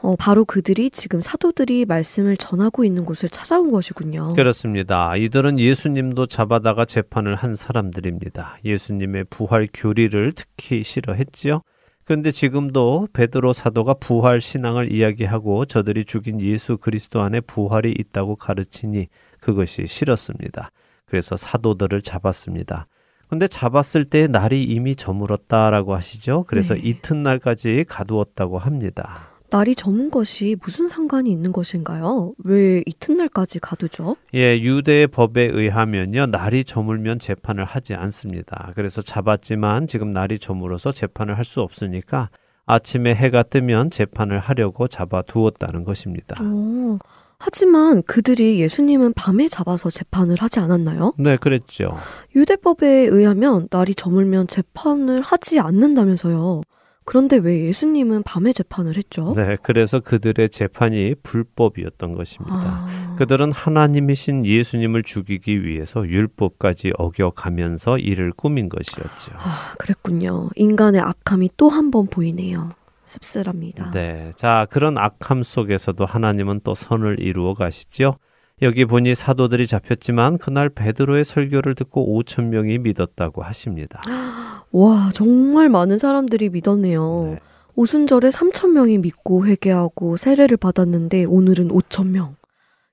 어, 0.00 0.14
바로 0.16 0.44
그들이 0.44 0.90
지금 0.90 1.20
사도들이 1.20 1.84
말씀을 1.84 2.36
전하고 2.36 2.84
있는 2.84 3.04
곳을 3.04 3.28
찾아온 3.28 3.72
것이군요. 3.72 4.32
그렇습니다. 4.34 5.16
이들은 5.16 5.58
예수님도 5.58 6.26
잡아다가 6.26 6.84
재판을 6.84 7.34
한 7.34 7.54
사람들입니다. 7.54 8.58
예수님의 8.64 9.24
부활 9.28 9.68
교리를 9.72 10.32
특히 10.32 10.82
싫어했지요. 10.84 11.62
그런데 12.04 12.30
지금도 12.30 13.08
베드로 13.12 13.52
사도가 13.52 13.94
부활 13.94 14.40
신앙을 14.40 14.90
이야기하고 14.90 15.66
저들이 15.66 16.04
죽인 16.04 16.40
예수 16.40 16.78
그리스도 16.78 17.20
안에 17.20 17.40
부활이 17.40 17.94
있다고 17.98 18.36
가르치니 18.36 19.08
그것이 19.40 19.86
싫었습니다. 19.86 20.70
그래서 21.04 21.36
사도들을 21.36 22.00
잡았습니다. 22.02 22.86
근데 23.28 23.46
잡았을 23.46 24.06
때 24.06 24.26
날이 24.26 24.64
이미 24.64 24.96
저물었다라고 24.96 25.94
하시죠. 25.94 26.44
그래서 26.48 26.72
네. 26.72 26.80
이튿날까지 26.82 27.84
가두었다고 27.86 28.56
합니다. 28.56 29.27
날이 29.50 29.74
저문 29.74 30.10
것이 30.10 30.56
무슨 30.62 30.88
상관이 30.88 31.30
있는 31.30 31.52
것인가요? 31.52 32.34
왜 32.44 32.82
이튿날까지 32.86 33.60
가두죠? 33.60 34.16
예, 34.34 34.60
유대의 34.60 35.06
법에 35.06 35.42
의하면요, 35.44 36.26
날이 36.26 36.64
저물면 36.64 37.18
재판을 37.18 37.64
하지 37.64 37.94
않습니다. 37.94 38.70
그래서 38.74 39.00
잡았지만 39.00 39.86
지금 39.86 40.10
날이 40.10 40.38
저물어서 40.38 40.92
재판을 40.92 41.36
할 41.38 41.44
수 41.48 41.62
없으니까 41.62 42.28
아침에 42.66 43.14
해가 43.14 43.42
뜨면 43.44 43.88
재판을 43.90 44.38
하려고 44.38 44.86
잡아 44.86 45.22
두었다는 45.22 45.84
것입니다. 45.84 46.36
어, 46.42 46.98
하지만 47.38 48.02
그들이 48.02 48.60
예수님은 48.60 49.14
밤에 49.14 49.48
잡아서 49.48 49.88
재판을 49.88 50.36
하지 50.38 50.60
않았나요? 50.60 51.14
네, 51.16 51.38
그랬죠. 51.38 51.96
유대법에 52.36 52.86
의하면 52.86 53.68
날이 53.70 53.94
저물면 53.94 54.48
재판을 54.48 55.22
하지 55.22 55.58
않는다면서요. 55.58 56.60
그런데 57.08 57.36
왜 57.38 57.64
예수님은 57.64 58.22
밤에 58.24 58.52
재판을 58.52 58.98
했죠? 58.98 59.32
네, 59.34 59.56
그래서 59.62 59.98
그들의 59.98 60.50
재판이 60.50 61.14
불법이었던 61.22 62.14
것입니다. 62.14 62.54
아, 62.54 63.14
그들은 63.16 63.50
하나님이신 63.50 64.44
예수님을 64.44 65.02
죽이기 65.04 65.64
위해서 65.64 66.06
율법까지 66.06 66.92
어겨가면서 66.98 67.96
이를 67.96 68.30
꾸민 68.32 68.68
것이었죠. 68.68 69.32
아, 69.38 69.72
그랬군요. 69.78 70.50
인간의 70.54 71.00
악함이 71.00 71.48
또 71.56 71.70
한 71.70 71.90
번 71.90 72.08
보이네요. 72.08 72.72
씁쓸합니다. 73.06 73.90
네. 73.92 74.30
자, 74.36 74.66
그런 74.68 74.98
악함 74.98 75.44
속에서도 75.44 76.04
하나님은 76.04 76.60
또 76.62 76.74
선을 76.74 77.20
이루어 77.20 77.54
가시지요. 77.54 78.16
여기 78.60 78.84
보니 78.84 79.14
사도들이 79.14 79.66
잡혔지만 79.66 80.36
그날 80.36 80.68
베드로의 80.68 81.24
설교를 81.24 81.74
듣고 81.74 82.20
5천 82.22 82.48
명이 82.48 82.80
믿었다고 82.80 83.42
하십니다. 83.42 84.02
와, 84.72 85.10
정말 85.14 85.68
많은 85.68 85.98
사람들이 85.98 86.50
믿었네요. 86.50 87.30
네. 87.34 87.38
오순절에 87.74 88.28
3천 88.28 88.70
명이 88.70 88.98
믿고 88.98 89.46
회개하고 89.46 90.16
세례를 90.16 90.56
받았는데 90.56 91.24
오늘은 91.24 91.68
5천 91.68 92.08
명. 92.08 92.36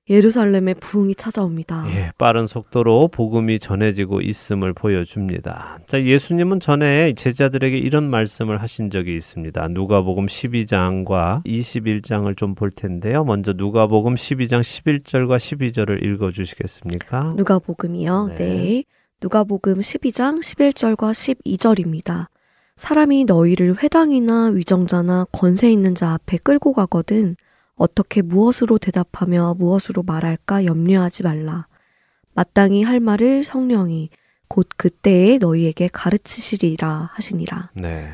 예루살렘에 0.08 0.74
부흥이 0.74 1.16
찾아옵니다. 1.16 1.84
예, 1.90 2.12
빠른 2.16 2.46
속도로 2.46 3.08
복음이 3.08 3.58
전해지고 3.58 4.20
있음을 4.20 4.72
보여줍니다. 4.72 5.80
자, 5.88 6.00
예수님은 6.00 6.60
전에 6.60 7.12
제자들에게 7.14 7.76
이런 7.76 8.08
말씀을 8.08 8.62
하신 8.62 8.90
적이 8.90 9.16
있습니다. 9.16 9.66
누가복음 9.66 10.26
12장과 10.26 11.44
21장을 11.44 12.36
좀 12.36 12.54
볼 12.54 12.70
텐데요. 12.70 13.24
먼저 13.24 13.52
누가복음 13.52 14.14
12장 14.14 14.60
11절과 14.60 15.38
12절을 15.38 16.04
읽어 16.04 16.30
주시겠습니까? 16.30 17.34
누가복음이요. 17.36 18.26
네. 18.28 18.34
네. 18.36 18.84
누가복음 19.22 19.80
12장 19.80 20.40
11절과 20.40 20.96
12절입니다. 20.96 22.26
사람이 22.76 23.24
너희를 23.24 23.82
회당이나 23.82 24.48
위정자나 24.48 25.26
권세 25.32 25.72
있는 25.72 25.94
자 25.94 26.12
앞에 26.12 26.36
끌고 26.36 26.74
가거든 26.74 27.36
어떻게 27.76 28.20
무엇으로 28.20 28.76
대답하며 28.76 29.54
무엇으로 29.58 30.02
말할까 30.02 30.66
염려하지 30.66 31.22
말라. 31.22 31.66
마땅히 32.34 32.82
할 32.82 33.00
말을 33.00 33.42
성령이 33.42 34.10
곧 34.48 34.68
그때에 34.76 35.38
너희에게 35.38 35.88
가르치시리라 35.90 37.10
하시니라. 37.14 37.70
네. 37.72 38.10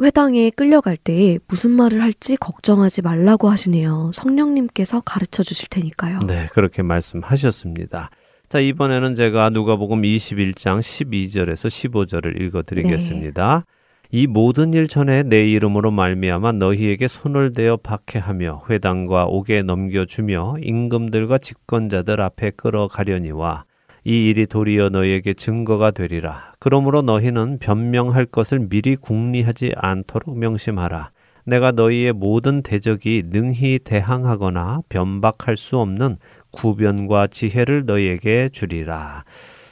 회당에 0.00 0.50
끌려갈 0.50 0.98
때 0.98 1.38
무슨 1.48 1.70
말을 1.70 2.02
할지 2.02 2.36
걱정하지 2.36 3.00
말라고 3.00 3.48
하시네요. 3.48 4.10
성령님께서 4.12 5.00
가르쳐 5.00 5.42
주실 5.42 5.70
테니까요. 5.70 6.20
네, 6.26 6.46
그렇게 6.52 6.82
말씀하셨습니다. 6.82 8.10
자, 8.48 8.60
이번에는 8.60 9.14
제가 9.14 9.50
누가복음 9.50 10.00
21장 10.00 10.80
12절에서 10.80 11.68
15절을 11.68 12.40
읽어 12.40 12.62
드리겠습니다. 12.62 13.66
이 14.10 14.26
모든 14.26 14.72
일 14.72 14.88
전에 14.88 15.22
내 15.22 15.46
이름으로 15.50 15.90
말미암아 15.90 16.52
너희에게 16.52 17.08
손을 17.08 17.52
대어 17.52 17.76
박해하며 17.76 18.62
회당과 18.70 19.26
옥에 19.26 19.60
넘겨 19.60 20.06
주며 20.06 20.56
임금들과 20.62 21.36
집권자들 21.36 22.22
앞에 22.22 22.52
끌어가려니와 22.52 23.66
이 24.04 24.30
일이 24.30 24.46
도리어 24.46 24.88
너희에게 24.88 25.34
증거가 25.34 25.90
되리라. 25.90 26.54
그러므로 26.58 27.02
너희는 27.02 27.58
변명할 27.58 28.24
것을 28.24 28.60
미리 28.70 28.96
궁리하지 28.96 29.74
않도록 29.76 30.38
명심하라. 30.38 31.10
내가 31.44 31.72
너희의 31.72 32.12
모든 32.12 32.62
대적이 32.62 33.24
능히 33.26 33.78
대항하거나 33.78 34.82
변박할 34.88 35.56
수 35.56 35.78
없는 35.78 36.16
구변과 36.50 37.28
지혜를 37.28 37.84
너희에게 37.86 38.50
주리라. 38.50 39.24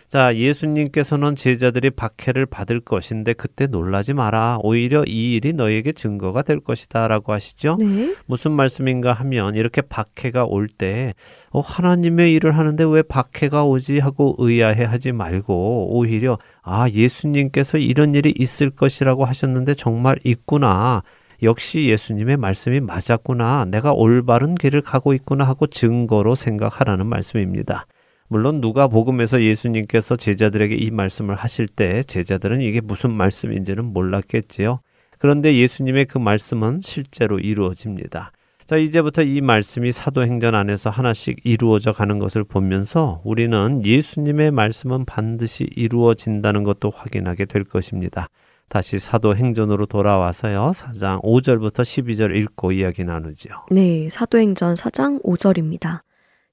자, 0.09 0.37
예수님께서는 0.37 1.35
제자들이 1.35 1.91
박해를 1.91 2.47
받을 2.47 2.79
것인데 2.79 3.33
그때 3.33 3.67
놀라지 3.67 4.15
마라. 4.15 4.59
오히려 4.63 5.03
이 5.05 5.35
일이 5.35 5.53
너희에게 5.53 5.93
증거가 5.93 6.43
될 6.43 6.61
것이다. 6.61 7.09
라고 7.09 7.33
하시죠? 7.33 7.77
네. 7.81 8.15
무슨 8.27 8.53
말씀인가 8.53 9.13
하면 9.13 9.57
이렇게 9.57 9.83
박해가 9.83 10.45
올 10.45 10.69
때, 10.69 11.15
어, 11.51 11.61
하나님의 11.61 12.33
일을 12.35 12.57
하는데 12.57 12.85
왜 12.85 13.03
박해가 13.03 13.65
오지 13.65 13.99
하고 13.99 14.37
의아해 14.39 14.85
하지 14.85 15.11
말고 15.11 15.97
오히려, 15.97 16.39
아, 16.63 16.89
예수님께서 16.89 17.79
이런 17.79 18.15
일이 18.15 18.33
있을 18.39 18.71
것이라고 18.71 19.25
하셨는데 19.25 19.75
정말 19.75 20.21
있구나. 20.23 21.03
역시 21.43 21.87
예수님의 21.89 22.37
말씀이 22.37 22.81
맞았구나. 22.81 23.67
내가 23.67 23.93
올바른 23.93 24.55
길을 24.55 24.81
가고 24.81 25.13
있구나 25.15 25.45
하고 25.45 25.67
증거로 25.67 26.35
생각하라는 26.35 27.07
말씀입니다. 27.07 27.87
물론 28.29 28.61
누가 28.61 28.89
복음에서 28.89 29.43
예수님께서 29.43 30.17
제자들에게 30.17 30.75
이 30.75 30.91
말씀을 30.91 31.37
하실 31.37 31.69
때 31.69 32.03
제자들은 32.03 32.61
이게 32.61 32.81
무슨 32.81 33.13
말씀인지는 33.13 33.85
몰랐겠지요. 33.85 34.81
그런데 35.19 35.57
예수님의 35.57 36.07
그 36.07 36.19
말씀은 36.19 36.81
실제로 36.83 37.39
이루어집니다. 37.39 38.33
자, 38.67 38.77
이제부터 38.77 39.23
이 39.23 39.41
말씀이 39.41 39.93
사도행전 39.93 40.57
안에서 40.57 40.91
하나씩 40.91 41.39
이루어져 41.45 41.93
가는 41.93 42.19
것을 42.19 42.43
보면서 42.43 43.23
우리는 43.25 43.83
예수님의 43.85 44.51
말씀은 44.51 45.05
반드시 45.05 45.69
이루어진다는 45.77 46.65
것도 46.65 46.91
확인하게 46.91 47.45
될 47.45 47.63
것입니다. 47.63 48.29
다시 48.69 48.99
사도행전으로 48.99 49.87
돌아와서요. 49.87 50.73
4장 50.75 51.23
5절부터 51.23 51.83
12절 51.83 52.37
읽고 52.37 52.73
이야기 52.73 53.05
나누죠. 53.05 53.51
네, 53.71 54.09
사도행전 54.11 54.75
4장 54.75 55.23
5절입니다. 55.23 56.01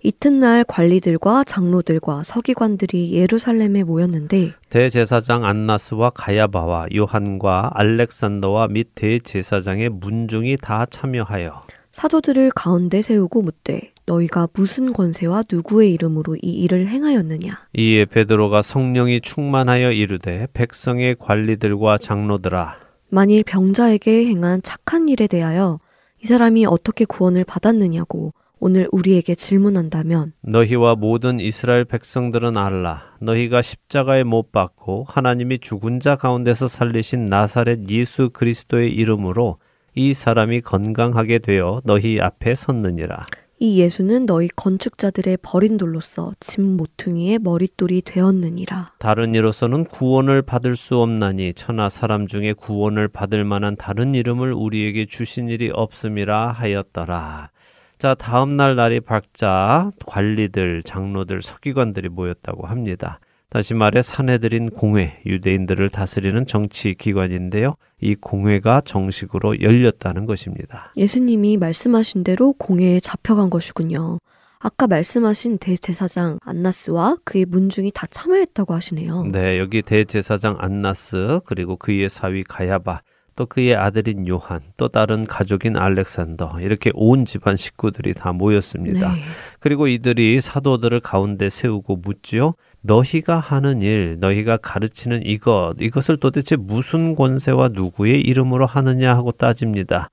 이튿날 0.06 0.66
관리들과 0.66 1.46
장로들과 1.46 2.24
서기관들이 2.24 3.14
예루살렘에 3.14 3.84
모였는데 3.84 4.52
대제사장 4.70 5.46
안나스와 5.46 6.10
가야바와 6.10 6.88
요한과 6.94 7.72
알렉산더와 7.74 8.68
및 8.68 8.90
대제사장의 8.96 9.90
문중이 9.90 10.58
다 10.58 10.86
참여하여 10.86 11.62
사도들을 11.94 12.52
가운데 12.52 13.02
세우고 13.02 13.44
묻되 13.44 13.93
너희가 14.06 14.48
무슨 14.54 14.94
권세와 14.94 15.44
누구의 15.52 15.94
이름으로 15.94 16.36
이 16.42 16.52
일을 16.52 16.88
행하였느냐? 16.88 17.68
이에 17.74 18.06
베드로가 18.06 18.62
성령이 18.62 19.22
충만하여 19.22 19.92
이르되 19.92 20.48
백성의 20.54 21.16
관리들과 21.20 21.98
장로들아 21.98 22.78
만일 23.10 23.44
병자에게 23.44 24.26
행한 24.26 24.62
착한 24.64 25.08
일에 25.08 25.28
대하여 25.28 25.80
이 26.22 26.26
사람이 26.26 26.66
어떻게 26.66 27.06
구원을 27.06 27.44
받았느냐고 27.44 28.34
오늘 28.60 28.88
우리에게 28.94 29.36
질문한다면 29.36 30.32
너희와 30.42 30.96
모든 30.96 31.42
이스라엘 31.42 31.84
백성들은 31.84 32.56
알라. 32.56 33.04
너희가 33.20 33.62
십자가에 33.62 34.24
못 34.24 34.54
박고 34.54 35.06
하나님이 35.08 35.60
죽은 35.60 36.00
자 36.00 36.16
가운데서 36.16 36.70
살리신 36.70 37.26
나사렛 37.26 37.90
예수 37.90 38.30
그리스도의 38.30 38.94
이름으로 38.94 39.58
이 39.96 40.14
사람이 40.14 40.62
건강하게 40.62 41.40
되어 41.40 41.82
너희 41.84 42.22
앞에 42.22 42.56
섰느니라 42.56 43.26
이 43.64 43.80
예수는 43.80 44.26
너희 44.26 44.50
건축자들의 44.50 45.38
버린 45.42 45.78
돌로서 45.78 46.34
집 46.42 46.60
모퉁이의 46.60 47.40
머릿돌이 47.40 48.02
되었느니라. 48.02 48.92
다른 49.00 49.34
이로서는 49.34 49.86
구원을 49.86 50.42
받을 50.42 50.76
수 50.76 50.98
없나니 50.98 51.54
천하 51.54 51.88
사람 51.88 52.28
중에 52.28 52.52
구원을 52.52 53.08
받을 53.08 53.46
만한 53.46 53.78
다른 53.78 54.16
이름을 54.16 54.52
우리에게 54.52 55.06
주신 55.06 55.48
일이 55.48 55.72
없음이라 55.74 56.52
하였더라. 56.52 57.52
자, 58.00 58.16
다음 58.16 58.58
날 58.58 58.76
날이 58.76 59.00
밝자 59.00 59.92
관리들, 60.06 60.84
장로들, 60.84 61.42
서기관들이 61.42 62.10
모였다고 62.10 62.68
합니다. 62.68 63.22
다시 63.54 63.76
말해 63.76 64.02
사내들인 64.02 64.72
공회, 64.72 65.22
유대인들을 65.28 65.88
다스리는 65.90 66.48
정치 66.48 66.96
기관인데요. 66.96 67.76
이 68.02 68.16
공회가 68.16 68.82
정식으로 68.82 69.62
열렸다는 69.62 70.26
것입니다. 70.26 70.92
예수님이 70.98 71.58
말씀하신 71.58 72.24
대로 72.24 72.54
공회에 72.54 73.00
잡혀간 73.00 73.52
것이군요. 73.52 74.18
아까 74.58 74.88
말씀하신 74.88 75.60
대제사장 75.60 76.40
안나스와 76.42 77.18
그의 77.26 77.46
문중이 77.46 77.92
다 77.94 78.08
참여했다고 78.10 78.74
하시네요. 78.74 79.26
네, 79.26 79.60
여기 79.60 79.84
대제사장 79.84 80.56
안나스 80.58 81.42
그리고 81.46 81.78
그의 81.78 82.10
사위 82.10 82.44
가야바 82.44 83.02
또 83.36 83.46
그의 83.46 83.76
아들인 83.76 84.28
요한, 84.28 84.62
또 84.78 84.88
다른 84.88 85.26
가족인 85.26 85.78
알렉산더, 85.78 86.62
이렇게 86.62 86.92
온 86.94 87.26
집안 87.26 87.56
식구들이 87.56 88.14
다 88.14 88.32
모였습니다. 88.32 89.14
네. 89.14 89.22
그리고 89.60 89.88
이들이 89.88 90.40
사도들을 90.42 91.00
가운데 91.00 91.50
세우고 91.50 91.98
묻지요. 91.98 92.54
너희가 92.82 93.40
하는 93.40 93.82
일, 93.82 94.18
너희가 94.20 94.58
가르치는 94.58 95.26
이것, 95.26 95.76
이것을 95.80 96.18
도대체 96.18 96.56
무슨 96.56 97.16
권세와 97.16 97.70
누구의 97.70 98.22
이름으로 98.22 98.66
하느냐 98.66 99.16
하고 99.16 99.32
따집니다. 99.32 100.10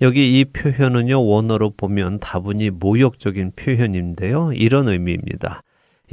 여기 0.00 0.40
이 0.40 0.44
표현은요, 0.44 1.24
원어로 1.24 1.70
보면 1.76 2.18
다분히 2.20 2.70
모욕적인 2.70 3.52
표현인데요. 3.54 4.52
이런 4.52 4.88
의미입니다. 4.88 5.62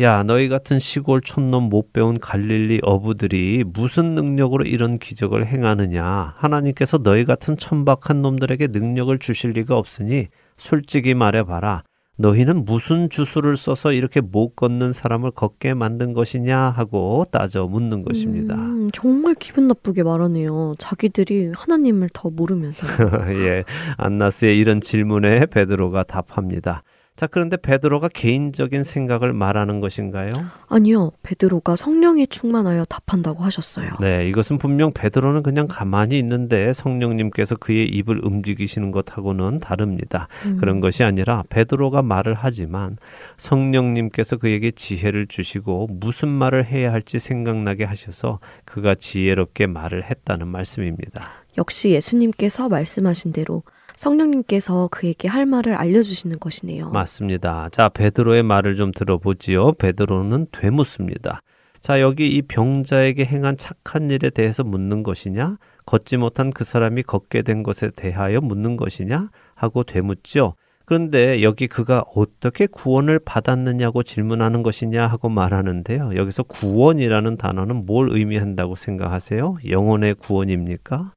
야, 0.02 0.24
너희 0.24 0.48
같은 0.48 0.80
시골 0.80 1.20
촌놈 1.20 1.64
못 1.64 1.92
배운 1.92 2.18
갈릴리 2.18 2.80
어부들이 2.84 3.66
무슨 3.68 4.16
능력으로 4.16 4.64
이런 4.64 4.98
기적을 4.98 5.46
행하느냐? 5.46 6.36
하나님께서 6.38 7.00
너희 7.00 7.26
같은 7.26 7.58
천박한 7.58 8.22
놈들에게 8.22 8.68
능력을 8.68 9.20
주실 9.20 9.52
리가 9.52 9.78
없으니 9.78 10.28
솔직히 10.56 11.14
말해봐라. 11.16 11.84
너희는 12.16 12.64
무슨 12.64 13.10
주술을 13.10 13.58
써서 13.58 13.92
이렇게 13.92 14.22
못 14.22 14.56
걷는 14.56 14.94
사람을 14.94 15.32
걷게 15.32 15.74
만든 15.74 16.14
것이냐 16.14 16.58
하고 16.58 17.26
따져 17.30 17.66
묻는 17.66 18.04
것입니다. 18.04 18.56
음, 18.56 18.90
정말 18.94 19.36
기분 19.36 19.68
나쁘게 19.68 20.04
말하네요. 20.04 20.76
자기들이 20.78 21.52
하나님을 21.54 22.10
더 22.14 22.30
모르면서. 22.30 22.88
예, 23.32 23.66
안나스의 23.98 24.58
이런 24.58 24.80
질문에 24.80 25.46
베드로가 25.46 26.04
답합니다. 26.04 26.84
자, 27.20 27.28
그런데 27.28 27.58
베드로가 27.58 28.08
개인적인 28.08 28.86
생각을 28.86 29.34
말하는 29.34 29.82
것인가요? 29.82 30.32
아니요, 30.70 31.12
베드로가 31.22 31.76
성령에 31.76 32.26
충만하여 32.28 32.86
답한다고 32.86 33.44
하셨어요. 33.44 33.90
네, 34.00 34.30
이것은 34.30 34.58
분명 34.58 34.94
베드로는 34.94 35.44
그냥 35.44 35.68
가만히 35.68 36.18
있는데 36.18 36.72
성령님께서 36.72 37.58
그의 37.58 37.90
입을 37.90 38.26
움직이시는 38.26 38.92
것하고는 38.92 39.60
다릅니다. 39.60 40.30
음. 40.46 40.56
그런 40.56 40.80
것이 40.80 41.04
아니라 41.04 41.44
베드로가 41.50 42.04
말을 42.04 42.36
하지만 42.36 42.96
성령님께서 43.36 44.38
그에게 44.38 44.72
지혜를 44.72 45.28
주시고 45.28 45.90
무슨 45.92 46.30
말을 46.30 46.64
해야 46.64 46.94
할지 46.94 47.20
생각나게 47.20 47.84
하셔서 47.84 48.40
그가 48.64 48.96
지혜롭게 48.96 49.68
말을 49.68 50.10
했다는 50.10 50.48
말씀입니다. 50.48 51.32
역시 51.58 51.90
예수님께서 51.90 52.70
말씀하신 52.70 53.34
대로 53.34 53.64
성령님께서 54.00 54.88
그에게 54.92 55.28
할 55.28 55.46
말을 55.46 55.76
알려주시는 55.76 56.40
것이네요. 56.40 56.90
맞습니다. 56.92 57.68
자, 57.70 57.90
베드로의 57.90 58.44
말을 58.44 58.76
좀 58.78 58.94
들어보지요. 58.94 59.74
베드로는 59.74 60.48
되묻습니다. 60.54 61.42
자, 61.82 62.00
여기 62.00 62.30
이 62.30 62.42
병자에게 62.42 63.26
행한 63.26 63.58
착한 63.58 64.10
일에 64.10 64.30
대해서 64.30 64.64
묻는 64.64 65.04
것이냐? 65.04 65.58
걷지 65.86 66.16
못한 66.16 66.52
그 66.52 66.64
사람이 66.64 67.04
걷게 67.04 67.42
된 67.42 67.62
것에 67.62 67.92
대하여 67.94 68.40
묻는 68.40 68.78
것이냐? 68.78 69.32
하고 69.54 69.84
되묻죠. 69.84 70.54
그런데 70.86 71.44
여기 71.44 71.68
그가 71.68 72.06
어떻게 72.16 72.68
구원을 72.68 73.20
받았느냐고 73.20 74.04
질문하는 74.04 74.64
것이냐 74.64 75.08
하고 75.08 75.28
말하는데요. 75.28 76.16
여기서 76.16 76.44
구원이라는 76.44 77.36
단어는 77.36 77.86
뭘 77.86 78.10
의미한다고 78.12 78.76
생각하세요? 78.76 79.56
영혼의 79.68 80.16
구원입니까? 80.16 81.12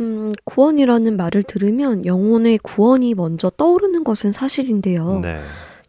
음, 0.00 0.32
구원이라는 0.44 1.16
말을 1.16 1.42
들으면 1.42 2.04
영혼의 2.04 2.58
구원이 2.58 3.14
먼저 3.14 3.50
떠오르는 3.50 4.04
것은 4.04 4.32
사실인데요. 4.32 5.20
네. 5.20 5.38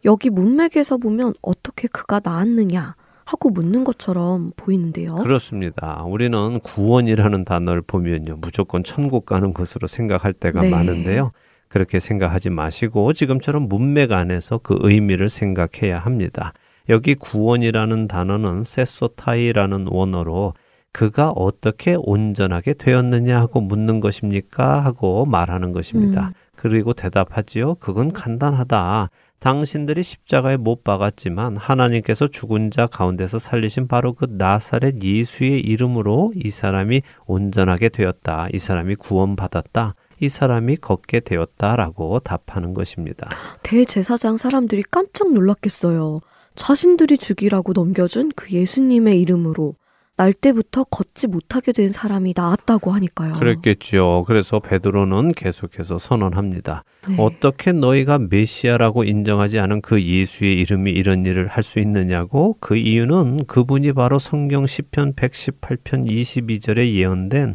여기 0.04 0.30
문맥에서 0.30 0.96
보면 0.96 1.34
어떻게 1.42 1.88
그가 1.88 2.20
나았느냐 2.22 2.94
하고 3.24 3.50
묻는 3.50 3.84
것처럼 3.84 4.52
보이는데요. 4.56 5.16
그렇습니다. 5.16 6.02
우리는 6.04 6.60
구원이라는 6.60 7.44
단어를 7.44 7.82
보면요. 7.82 8.36
무조건 8.40 8.82
천국 8.82 9.26
가는 9.26 9.52
것으로 9.52 9.86
생각할 9.86 10.32
때가 10.32 10.62
네. 10.62 10.70
많은데요. 10.70 11.32
그렇게 11.68 12.00
생각하지 12.00 12.48
마시고 12.48 13.12
지금처럼 13.12 13.68
문맥 13.68 14.12
안에서 14.12 14.58
그 14.58 14.78
의미를 14.80 15.28
생각해야 15.28 15.98
합니다. 15.98 16.54
여기 16.88 17.14
구원이라는 17.14 18.08
단어는 18.08 18.64
세소타이라는 18.64 19.88
원어로 19.90 20.54
그가 20.92 21.30
어떻게 21.30 21.96
온전하게 21.98 22.74
되었느냐 22.74 23.38
하고 23.38 23.60
묻는 23.60 24.00
것입니까? 24.00 24.80
하고 24.80 25.26
말하는 25.26 25.72
것입니다. 25.72 26.28
음. 26.28 26.32
그리고 26.56 26.92
대답하지요. 26.92 27.76
그건 27.76 28.12
간단하다. 28.12 29.10
당신들이 29.38 30.02
십자가에 30.02 30.56
못 30.56 30.82
박았지만 30.82 31.56
하나님께서 31.56 32.26
죽은 32.26 32.72
자 32.72 32.88
가운데서 32.88 33.38
살리신 33.38 33.86
바로 33.86 34.12
그 34.12 34.26
나사렛 34.28 35.02
예수의 35.02 35.60
이름으로 35.60 36.32
이 36.34 36.50
사람이 36.50 37.02
온전하게 37.26 37.90
되었다. 37.90 38.48
이 38.52 38.58
사람이 38.58 38.96
구원받았다. 38.96 39.94
이 40.20 40.28
사람이 40.28 40.76
걷게 40.78 41.20
되었다라고 41.20 42.18
답하는 42.20 42.74
것입니다. 42.74 43.28
대제사장 43.62 44.36
사람들이 44.36 44.82
깜짝 44.90 45.32
놀랐겠어요. 45.32 46.20
자신들이 46.56 47.18
죽이라고 47.18 47.72
넘겨준 47.72 48.32
그 48.34 48.50
예수님의 48.50 49.20
이름으로 49.20 49.76
날 50.18 50.32
때부터 50.32 50.82
걷지 50.82 51.28
못하게 51.28 51.70
된 51.70 51.90
사람이 51.90 52.34
나았다고 52.36 52.90
하니까요. 52.90 53.34
그랬겠죠. 53.34 54.24
그래서 54.26 54.58
베드로는 54.58 55.28
계속해서 55.32 55.98
선언합니다. 55.98 56.82
네. 57.08 57.14
어떻게 57.18 57.70
너희가 57.70 58.18
메시아라고 58.18 59.04
인정하지 59.04 59.60
않은 59.60 59.80
그 59.80 60.02
예수의 60.02 60.54
이름이 60.54 60.90
이런 60.90 61.24
일을 61.24 61.46
할 61.46 61.62
수 61.62 61.78
있느냐고? 61.78 62.56
그 62.60 62.76
이유는 62.76 63.44
그분이 63.44 63.92
바로 63.92 64.18
성경 64.18 64.64
10편 64.64 65.14
118편 65.14 66.08
22절에 66.10 66.94
예언된 66.94 67.54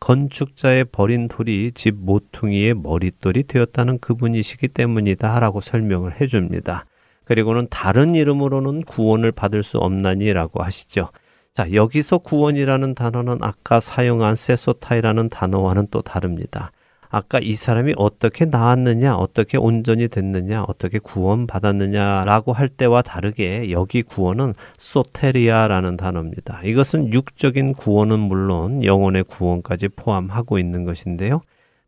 건축자의 0.00 0.86
버린 0.92 1.28
돌이 1.28 1.72
집 1.72 1.94
모퉁이의 1.94 2.74
머릿돌이 2.74 3.44
되었다는 3.44 4.00
그분이시기 4.00 4.68
때문이다 4.68 5.40
라고 5.40 5.60
설명을 5.60 6.20
해줍니다. 6.20 6.84
그리고는 7.24 7.68
다른 7.70 8.14
이름으로는 8.14 8.82
구원을 8.82 9.32
받을 9.32 9.62
수 9.62 9.78
없나니라고 9.78 10.62
하시죠. 10.62 11.08
자, 11.52 11.70
여기서 11.70 12.18
구원이라는 12.18 12.94
단어는 12.94 13.38
아까 13.42 13.78
사용한 13.78 14.36
세소타이라는 14.36 15.28
단어와는 15.28 15.88
또 15.90 16.00
다릅니다. 16.00 16.72
아까 17.10 17.40
이 17.40 17.52
사람이 17.52 17.92
어떻게 17.98 18.46
나았느냐, 18.46 19.16
어떻게 19.16 19.58
온전히 19.58 20.08
됐느냐, 20.08 20.64
어떻게 20.66 20.98
구원받았느냐라고 20.98 22.54
할 22.54 22.68
때와 22.68 23.02
다르게 23.02 23.70
여기 23.70 24.02
구원은 24.02 24.54
소테리아라는 24.78 25.98
단어입니다. 25.98 26.62
이것은 26.64 27.12
육적인 27.12 27.74
구원은 27.74 28.18
물론 28.18 28.82
영혼의 28.82 29.24
구원까지 29.24 29.88
포함하고 29.88 30.58
있는 30.58 30.84
것인데요. 30.84 31.42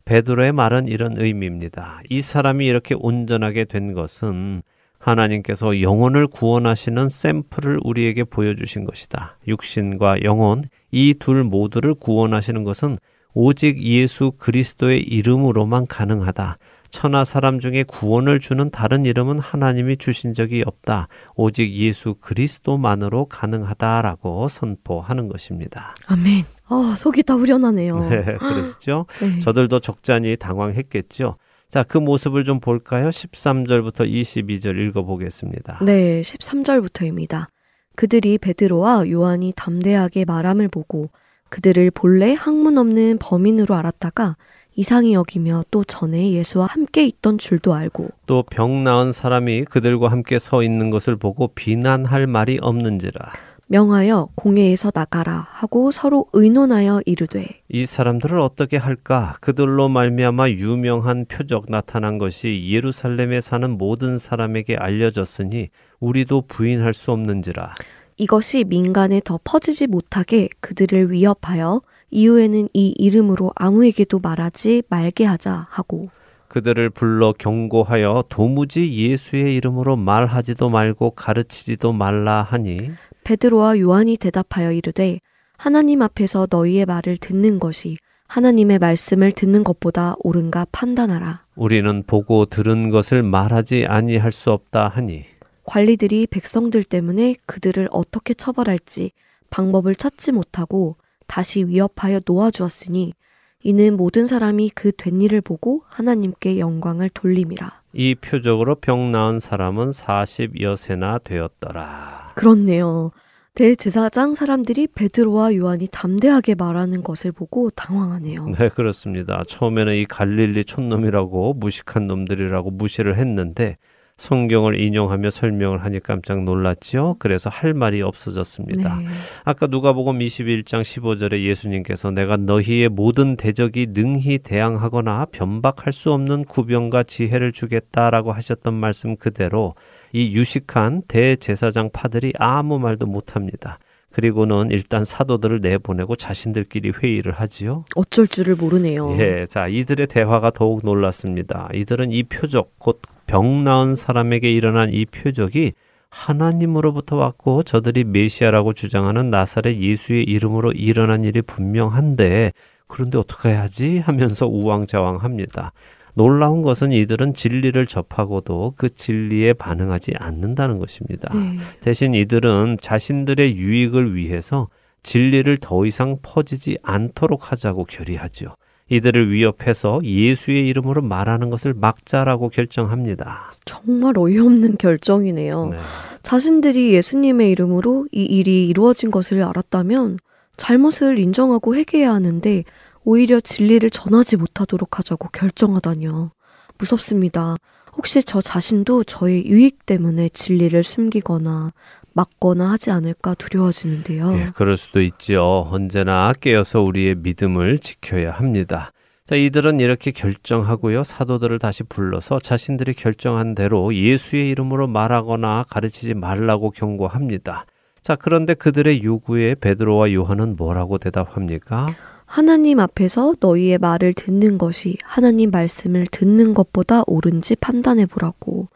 베드로의 0.05 0.53
말은 0.53 0.89
이런 0.89 1.17
의미입니다. 1.17 2.01
이 2.11 2.21
사람이 2.21 2.67
이렇게 2.67 2.95
온전하게 2.99 3.65
된 3.65 3.95
것은 3.95 4.63
하나님께서 5.05 5.83
영혼을 5.83 6.27
구원하시는 6.27 7.09
샘플을 7.09 7.79
우리에게 7.85 8.25
보여주신 8.25 8.85
것이다. 8.85 9.39
육신과 9.47 10.23
영혼, 10.23 10.63
이 10.91 11.15
둘 11.19 11.45
모두를 11.45 11.95
구원하시는 11.95 12.65
것은 12.65 12.97
오직 13.35 13.83
예수 13.83 14.33
그리스도의 14.39 15.03
이름으로만 15.03 15.87
가능하다. 15.87 16.57
천하 16.91 17.25
사람 17.25 17.59
중에 17.59 17.83
구원을 17.83 18.39
주는 18.39 18.71
다른 18.71 19.05
이름은 19.05 19.41
하나님이 19.41 19.97
주신 19.97 20.33
적이 20.33 20.63
없다. 20.65 21.09
오직 21.35 21.73
예수 21.73 22.15
그리스도만으로 22.21 23.27
가능하다라고 23.27 24.47
선포하는 24.49 25.29
것입니다. 25.29 25.95
아멘. 26.07 26.45
아, 26.69 26.95
속이 26.97 27.25
다 27.25 27.35
후련하네요. 27.35 28.09
네, 28.09 28.23
그러시죠? 28.39 29.07
네. 29.21 29.39
저들도 29.41 29.81
적잖이 29.81 30.37
당황했겠죠. 30.37 31.37
자, 31.75 31.83
그 31.83 31.99
모습을 31.99 32.45
좀 32.45 32.61
볼까요? 32.61 33.09
13절부터 33.09 34.09
22절 34.09 34.79
읽어보겠습니다. 34.79 35.81
네, 35.83 36.21
13절부터입니다. 36.21 37.49
그들이 37.97 38.39
베드로와 38.39 39.11
요한이 39.11 39.55
담대하게 39.57 40.25
말함을 40.25 40.69
보고 40.69 41.11
그들을 41.49 41.91
본래 41.91 42.33
학문 42.35 42.79
없는 42.79 43.19
범인으로 43.19 43.75
알았다가 43.75 44.37
이상히 44.77 45.15
여기며 45.15 45.65
또 45.73 45.83
전에 45.83 46.31
예수와 46.31 46.67
함께 46.67 47.07
있던 47.07 47.39
줄도 47.39 47.75
알고 47.75 48.11
또 48.27 48.45
병 48.49 48.85
나은 48.85 49.11
사람이 49.11 49.65
그들과 49.65 50.13
함께 50.13 50.39
서 50.39 50.63
있는 50.63 50.91
것을 50.91 51.17
보고 51.17 51.49
비난할 51.49 52.29
말이 52.29 52.57
없는지라. 52.63 53.33
명하여 53.75 54.29
공회에서 54.37 54.93
나가라 54.95 55.49
하고 55.51 55.91
서로 55.91 56.27
의논하여 56.33 57.03
이르되 57.07 57.61
이 57.69 57.87
사람들을 57.87 58.39
어떻게 58.39 58.77
할까? 58.77 59.35
그들로 59.41 59.89
말미암아 59.89 60.51
유명한 60.51 61.25
표적 61.25 61.65
나타난 61.69 62.19
것이 62.19 62.69
예루살렘에 62.71 63.41
사는 63.41 63.69
모든 63.77 64.17
사람에게 64.17 64.77
알려졌으니 64.77 65.71
우리도 65.99 66.43
부인할 66.43 66.95
수 66.95 67.11
없는지라. 67.11 67.73
이것이 68.17 68.63
민간에 68.63 69.21
더 69.25 69.41
퍼지지 69.43 69.89
못하게 69.89 70.51
그들을 70.61 71.11
위협하여 71.11 71.83
이후에는 72.13 72.69
이 72.75 72.95
이름으로 72.97 73.51
아무에게도 73.57 74.21
말하지 74.21 74.85
말게 74.89 75.25
하자 75.25 75.67
하고 75.69 76.11
그들을 76.47 76.91
불러 76.91 77.33
경고하여 77.37 78.27
도무지 78.29 78.95
예수의 78.95 79.57
이름으로 79.57 79.97
말하지도 79.97 80.71
말고 80.71 81.11
가르치지도 81.11 81.93
말라 81.93 82.43
하니 82.43 82.93
베드로와 83.25 83.79
요한이 83.81 84.17
대답하여 84.19 84.73
이르되 84.73 85.21
하나님 85.57 86.03
앞에서 86.03 86.47
너희의 86.51 86.87
말을 86.87 87.17
듣는 87.17 87.59
것이 87.59 87.97
하나님의 88.29 88.79
말씀을 88.79 89.33
듣는 89.33 89.65
것보다 89.65 90.15
옳은가 90.21 90.67
판단하라. 90.73 91.45
우리는 91.57 92.03
보고 92.07 92.47
들은 92.47 92.91
것을 92.91 93.23
말하지 93.23 93.87
아니할 93.87 94.33
수 94.33 94.51
없다 94.51 94.89
하니 94.89 95.25
관리들이 95.65 96.27
백성들 96.27 96.85
때문에 96.85 97.37
그들을 97.47 97.89
어떻게 97.91 98.35
처벌할지 98.35 99.13
방법을 99.51 99.95
찾지 99.95 100.33
못하고 100.33 100.97
다시 101.27 101.65
위협하여 101.65 102.21
놓아주었으니 102.27 103.15
이는 103.63 103.97
모든 103.97 104.27
사람이 104.27 104.71
그 104.71 104.93
된 104.93 105.23
일을 105.23 105.41
보고 105.41 105.83
하나님께 105.89 106.59
영광을 106.59 107.09
돌림이라. 107.09 107.81
이 107.95 108.15
표적으로 108.17 108.75
병 108.75 109.11
나은 109.13 109.39
사람은 109.41 109.91
40여세나 109.91 111.23
되었더라. 111.25 112.24
그렇네요. 112.35 113.11
대제사장 113.55 114.35
사람들이 114.35 114.89
베드로와 114.89 115.55
요한이 115.55 115.87
담대하게 115.93 116.57
말하는 116.57 117.05
것을 117.05 117.31
보고 117.31 117.71
당황하네요. 117.71 118.47
네, 118.59 118.69
그렇습니다. 118.69 119.45
처음에는 119.47 119.95
이 119.95 120.07
갈릴리 120.07 120.65
촌놈이라고 120.65 121.55
무식한 121.55 122.09
놈들이라고 122.09 122.73
무시를 122.73 123.17
했는데 123.17 123.77
성경을 124.17 124.81
인용하며 124.81 125.31
설명을 125.31 125.85
하니 125.85 126.01
깜짝 126.01 126.43
놀랐지요. 126.45 127.17
그래서 127.19 127.51
할 127.51 127.75
말이 127.75 128.01
없어졌습니다. 128.03 128.97
네. 128.97 129.07
아까 129.45 129.67
누가복음 129.67 130.19
21장 130.21 130.83
15절에 130.83 131.43
예수님께서 131.43 132.11
내가 132.11 132.37
너희의 132.37 132.89
모든 132.89 133.37
대적이 133.37 133.89
능히 133.91 134.39
대항하거나 134.39 135.27
변박할 135.27 135.93
수 135.93 136.13
없는 136.13 136.45
구병과 136.45 137.05
지혜를 137.05 137.53
주겠다라고 137.53 138.33
하셨던 138.33 138.75
말씀 138.75 139.17
그대로 139.17 139.75
이 140.15 140.33
유식한 140.35 141.03
대제사장 141.09 141.91
파들이 141.93 142.33
아무 142.39 142.79
말도 142.79 143.05
못합니다. 143.05 143.79
그리고는 144.11 144.71
일단 144.71 145.05
사도들을 145.05 145.61
내보내고 145.61 146.17
자신들끼리 146.17 146.93
회의를 147.03 147.33
하지요. 147.33 147.85
어쩔 147.97 148.29
줄을 148.29 148.55
모르네요. 148.55 149.17
예, 149.19 149.45
자 149.45 149.69
이들의 149.69 150.07
대화가 150.07 150.51
더욱 150.53 150.81
놀랐습니다. 150.85 151.69
이들은 151.75 152.13
이 152.13 152.23
표적 152.23 152.79
곧 152.79 153.03
병 153.27 153.65
나은 153.65 153.95
사람에게 153.95 154.53
일어난 154.53 154.93
이 154.93 155.07
표적이 155.07 155.73
하나님으로부터 156.11 157.17
왔고 157.17 157.63
저들이 157.63 158.05
메시아라고 158.05 158.73
주장하는 158.73 159.31
나사렛 159.31 159.77
예수의 159.77 160.25
이름으로 160.25 160.73
일어난 160.73 161.25
일이 161.25 161.43
분명한데 161.43 162.53
그런데 162.87 163.19
어떻게 163.19 163.49
해야지 163.49 163.99
하면서 163.99 164.47
우왕좌왕합니다. 164.47 165.73
놀라운 166.15 166.63
것은 166.63 166.93
이들은 166.93 167.35
진리를 167.35 167.87
접하고도 167.87 168.75
그 168.77 168.95
진리에 168.95 169.53
반응하지 169.53 170.13
않는다는 170.17 170.79
것입니다. 170.79 171.35
네. 171.35 171.59
대신 171.81 172.15
이들은 172.15 172.79
자신들의 172.81 173.57
유익을 173.57 174.15
위해서 174.15 174.69
진리를 175.03 175.59
더 175.59 175.85
이상 175.85 176.19
퍼지지 176.23 176.79
않도록 176.83 177.53
하자고 177.53 177.85
결의하죠. 177.85 178.55
이들을 178.91 179.33
위협해서 179.33 180.01
예수의 180.03 180.67
이름으로 180.69 181.03
말하는 181.03 181.49
것을 181.49 181.75
막자라고 181.75 182.51
결정합니다. 182.51 183.55
정말 183.65 184.15
어이없는 184.17 184.77
결정이네요. 184.77 185.67
네. 185.67 185.79
자신들이 186.23 186.93
예수님의 186.93 187.51
이름으로 187.51 188.07
이 188.13 188.23
일이 188.23 188.67
이루어진 188.67 189.11
것을 189.11 189.43
알았다면 189.43 190.19
잘못을 190.57 191.19
인정하고 191.19 191.75
회개해야 191.75 192.13
하는데 192.13 192.65
오히려 193.05 193.41
진리를 193.41 193.89
전하지 193.91 194.37
못하도록 194.37 194.99
하자고 194.99 195.29
결정하다뇨. 195.29 196.31
무섭습니다. 196.79 197.57
혹시 197.97 198.23
저 198.23 198.41
자신도 198.41 199.05
저의 199.05 199.47
유익 199.47 199.87
때문에 199.87 200.29
진리를 200.31 200.83
숨기거나 200.83 201.73
막거나 202.13 202.71
하지 202.73 202.91
않을까 202.91 203.35
두려워지는데요. 203.35 204.35
예, 204.35 204.47
그럴 204.55 204.77
수도 204.77 205.01
있죠. 205.03 205.69
언제나 205.71 206.33
깨어서 206.33 206.81
우리의 206.83 207.17
믿음을 207.17 207.79
지켜야 207.79 208.33
합니다. 208.33 208.93
자, 209.27 209.37
이들은 209.37 209.81
이렇게 209.81 210.11
결정하고요. 210.11 211.03
사도들을 211.03 211.59
다시 211.59 211.83
불러서 211.83 212.39
자신들이 212.41 212.95
결정한 212.95 213.55
대로 213.55 213.95
예수의 213.95 214.49
이름으로 214.51 214.87
말하거나 214.87 215.65
가르치지 215.71 216.15
말라고 216.15 216.71
경고합니다. 216.71 217.65
자, 218.03 218.17
그런데 218.17 218.53
그들의 218.53 219.03
요구에 219.03 219.55
베드로와 219.55 220.13
요한은 220.13 220.57
뭐라고 220.57 220.99
대답합니까? 220.99 221.87
하나님 222.35 222.81
앞에서 222.81 223.35
너희의 223.39 223.79
말을 223.79 224.13
듣는 224.13 224.59
것이 224.59 224.99
하나님 225.05 225.53
말씀을 225.53 226.09
듣는 226.11 226.53
것보다 226.53 227.05
옳은지 227.07 227.55
판단해 227.55 228.07
보라고. 228.07 228.67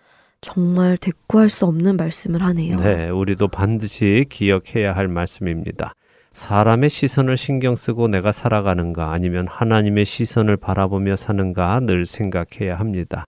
정말 0.40 0.96
대꾸할 0.96 1.50
수 1.50 1.66
없는 1.66 1.96
말씀을 1.96 2.40
하네요. 2.44 2.76
네, 2.76 3.08
우리도 3.08 3.48
반드시 3.48 4.26
기억해야 4.28 4.92
할 4.92 5.08
말씀입니다. 5.08 5.92
사람의 6.32 6.88
시선을 6.88 7.36
신경 7.36 7.74
쓰고 7.74 8.06
내가 8.06 8.30
살아가는가 8.30 9.10
아니면 9.10 9.48
하나님의 9.48 10.04
시선을 10.04 10.56
바라보며 10.56 11.16
사는가 11.16 11.80
늘 11.80 12.06
생각해야 12.06 12.78
합니다. 12.78 13.24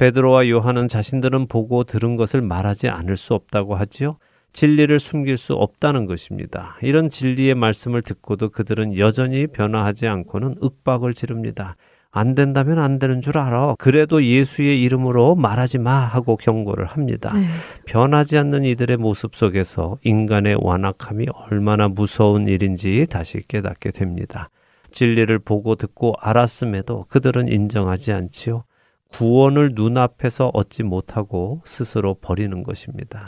베드로와 0.00 0.48
요한은 0.48 0.88
자신들은 0.88 1.46
보고 1.46 1.84
들은 1.84 2.16
것을 2.16 2.40
말하지 2.40 2.88
않을 2.88 3.16
수 3.16 3.32
없다고 3.32 3.76
하지요. 3.76 4.16
진리를 4.52 4.98
숨길 4.98 5.36
수 5.36 5.54
없다는 5.54 6.06
것입니다. 6.06 6.76
이런 6.82 7.10
진리의 7.10 7.54
말씀을 7.54 8.02
듣고도 8.02 8.50
그들은 8.50 8.98
여전히 8.98 9.46
변화하지 9.46 10.08
않고는 10.08 10.56
윽박을 10.62 11.14
지릅니다. 11.14 11.76
안 12.10 12.34
된다면 12.34 12.78
안 12.78 12.98
되는 12.98 13.20
줄 13.20 13.38
알아. 13.38 13.76
그래도 13.78 14.24
예수의 14.24 14.82
이름으로 14.82 15.36
말하지 15.36 15.78
마 15.78 16.00
하고 16.00 16.36
경고를 16.36 16.86
합니다. 16.86 17.30
네. 17.34 17.46
변하지 17.84 18.38
않는 18.38 18.64
이들의 18.64 18.96
모습 18.96 19.36
속에서 19.36 19.98
인간의 20.02 20.58
완악함이 20.60 21.26
얼마나 21.32 21.88
무서운 21.88 22.46
일인지 22.46 23.06
다시 23.08 23.42
깨닫게 23.46 23.90
됩니다. 23.90 24.50
진리를 24.90 25.38
보고 25.40 25.74
듣고 25.74 26.14
알았음에도 26.18 27.04
그들은 27.08 27.48
인정하지 27.48 28.12
않지요. 28.12 28.64
구원을 29.12 29.72
눈앞에서 29.74 30.50
얻지 30.52 30.82
못하고 30.82 31.62
스스로 31.64 32.14
버리는 32.14 32.62
것입니다. 32.62 33.26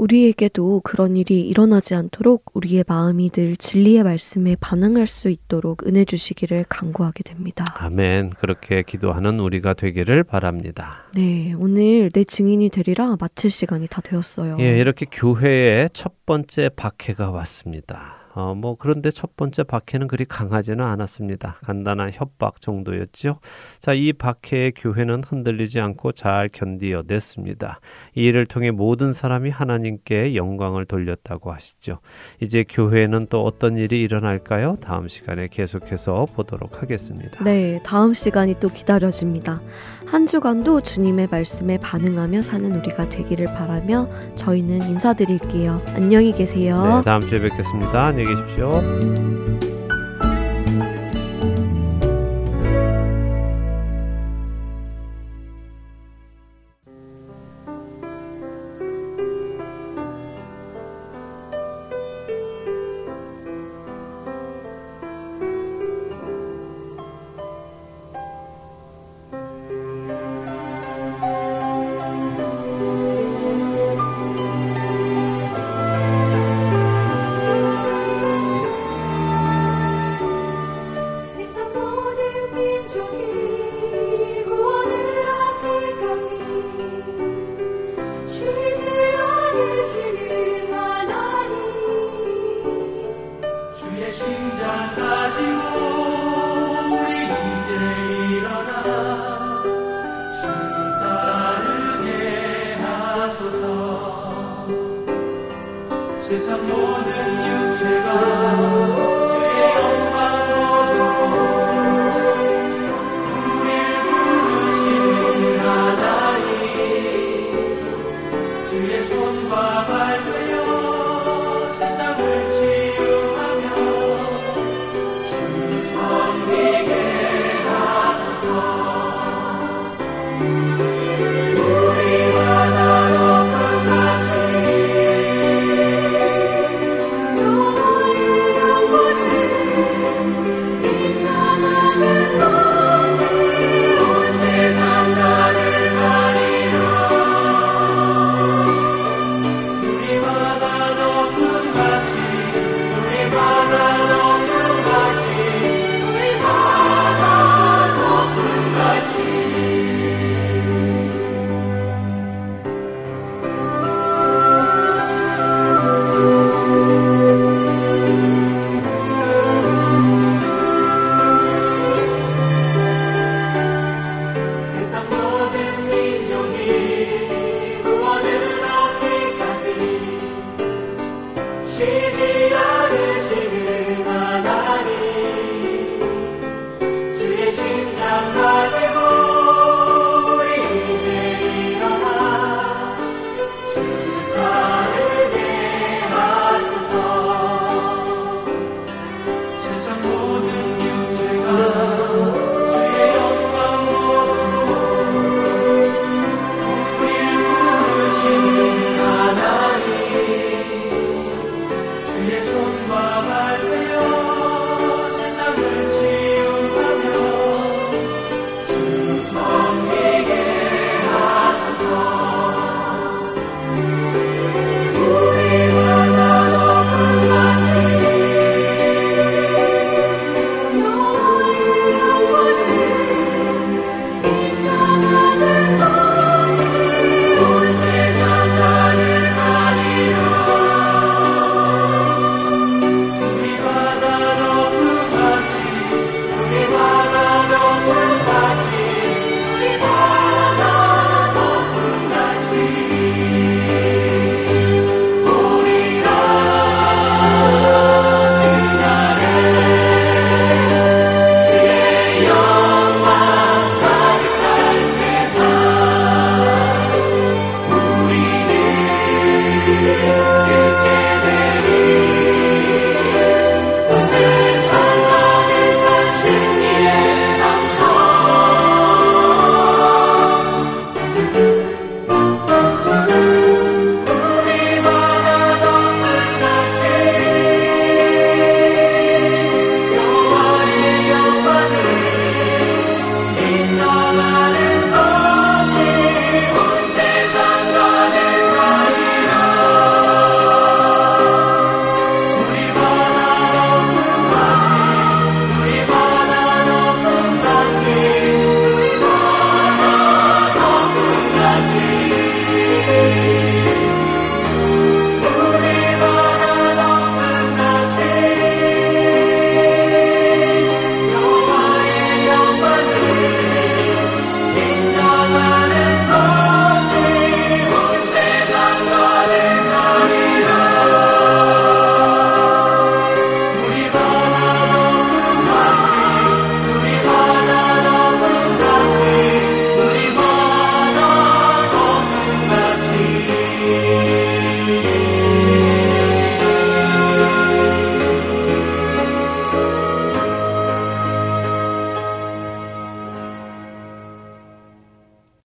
우리에게도 0.00 0.80
그런 0.80 1.16
일이 1.16 1.46
일어나지 1.46 1.94
않도록 1.94 2.52
우리의 2.54 2.84
마음이 2.88 3.28
늘 3.30 3.56
진리의 3.56 4.02
말씀에 4.02 4.56
반응할 4.58 5.06
수 5.06 5.28
있도록 5.28 5.86
은혜 5.86 6.06
주시기를 6.06 6.64
간구하게 6.68 7.22
됩니다. 7.22 7.64
아멘. 7.74 8.30
그렇게 8.30 8.82
기도하는 8.82 9.40
우리가 9.40 9.74
되기를 9.74 10.24
바랍니다. 10.24 11.04
네, 11.14 11.52
오늘 11.58 12.10
내 12.10 12.24
증인이 12.24 12.70
되리라 12.70 13.16
마칠 13.20 13.50
시간이 13.50 13.88
다 13.88 14.00
되었어요. 14.00 14.56
예, 14.60 14.78
이렇게 14.78 15.04
교회에 15.10 15.88
첫 15.92 16.24
번째 16.24 16.70
박해가 16.70 17.30
왔습니다. 17.30 18.19
어, 18.34 18.54
뭐 18.54 18.76
그런데 18.78 19.10
첫 19.10 19.36
번째 19.36 19.64
박해는 19.64 20.06
그리 20.06 20.24
강하지는 20.24 20.84
않았습니다. 20.84 21.56
간단한 21.64 22.10
협박 22.12 22.60
정도였죠. 22.60 23.38
자, 23.80 23.92
이 23.92 24.12
박해에 24.12 24.72
교회는 24.76 25.22
흔들리지 25.24 25.80
않고 25.80 26.12
잘 26.12 26.48
견디어냈습니다. 26.48 27.80
이 28.14 28.24
일을 28.24 28.46
통해 28.46 28.70
모든 28.70 29.12
사람이 29.12 29.50
하나님께 29.50 30.36
영광을 30.36 30.84
돌렸다고 30.84 31.52
하시죠. 31.52 31.98
이제 32.40 32.64
교회에는 32.68 33.26
또 33.30 33.44
어떤 33.44 33.76
일이 33.76 34.00
일어날까요? 34.02 34.76
다음 34.80 35.08
시간에 35.08 35.48
계속해서 35.48 36.26
보도록 36.34 36.82
하겠습니다. 36.82 37.42
네, 37.42 37.80
다음 37.84 38.14
시간이 38.14 38.54
또 38.60 38.68
기다려집니다. 38.68 39.60
한 40.06 40.26
주간도 40.26 40.80
주님의 40.80 41.28
말씀에 41.30 41.78
반응하며 41.78 42.42
사는 42.42 42.74
우리가 42.74 43.08
되기를 43.08 43.46
바라며 43.46 44.08
저희는 44.36 44.82
인사드릴게요. 44.82 45.82
안녕히 45.94 46.32
계세요. 46.32 46.98
네, 46.98 47.02
다음 47.04 47.20
주에 47.22 47.40
뵙겠습니다. 47.40 48.12
안녕히 48.20 48.36
계십시오. 48.36 49.69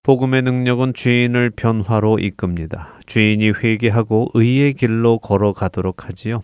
복음의 0.06 0.42
능력은 0.42 0.94
주인을 0.94 1.50
변화로 1.50 2.20
이끕니다. 2.20 3.00
주인이 3.06 3.50
회개하고 3.50 4.30
의의 4.34 4.74
길로 4.74 5.18
걸어가도록 5.18 6.06
하지요. 6.06 6.42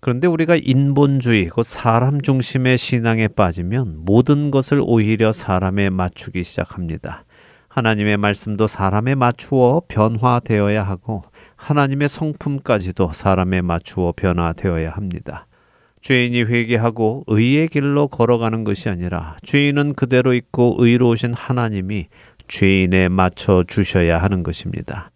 그런데 0.00 0.26
우리가 0.26 0.56
인본주의, 0.56 1.48
곧 1.50 1.66
사람 1.66 2.22
중심의 2.22 2.78
신앙에 2.78 3.28
빠지면 3.28 4.04
모든 4.06 4.50
것을 4.50 4.80
오히려 4.82 5.32
사람에 5.32 5.90
맞추기 5.90 6.44
시작합니다. 6.44 7.26
하나님의 7.68 8.16
말씀도 8.16 8.68
사람에 8.68 9.16
맞추어 9.16 9.82
변화되어야 9.86 10.82
하고 10.82 11.24
하나님의 11.56 12.08
성품까지도 12.08 13.12
사람에 13.12 13.60
맞추어 13.60 14.14
변화되어야 14.16 14.92
합니다. 14.92 15.46
죄인이 16.04 16.42
회개하고 16.42 17.24
의의 17.26 17.68
길로 17.68 18.08
걸어가는 18.08 18.64
것이 18.64 18.90
아니라 18.90 19.36
죄인은 19.42 19.94
그대로 19.94 20.34
있고 20.34 20.76
의로우신 20.78 21.32
하나님이 21.32 22.08
죄인에 22.48 23.08
맞춰 23.08 23.64
주셔야 23.66 24.18
하는 24.18 24.42
것입니다. 24.42 25.10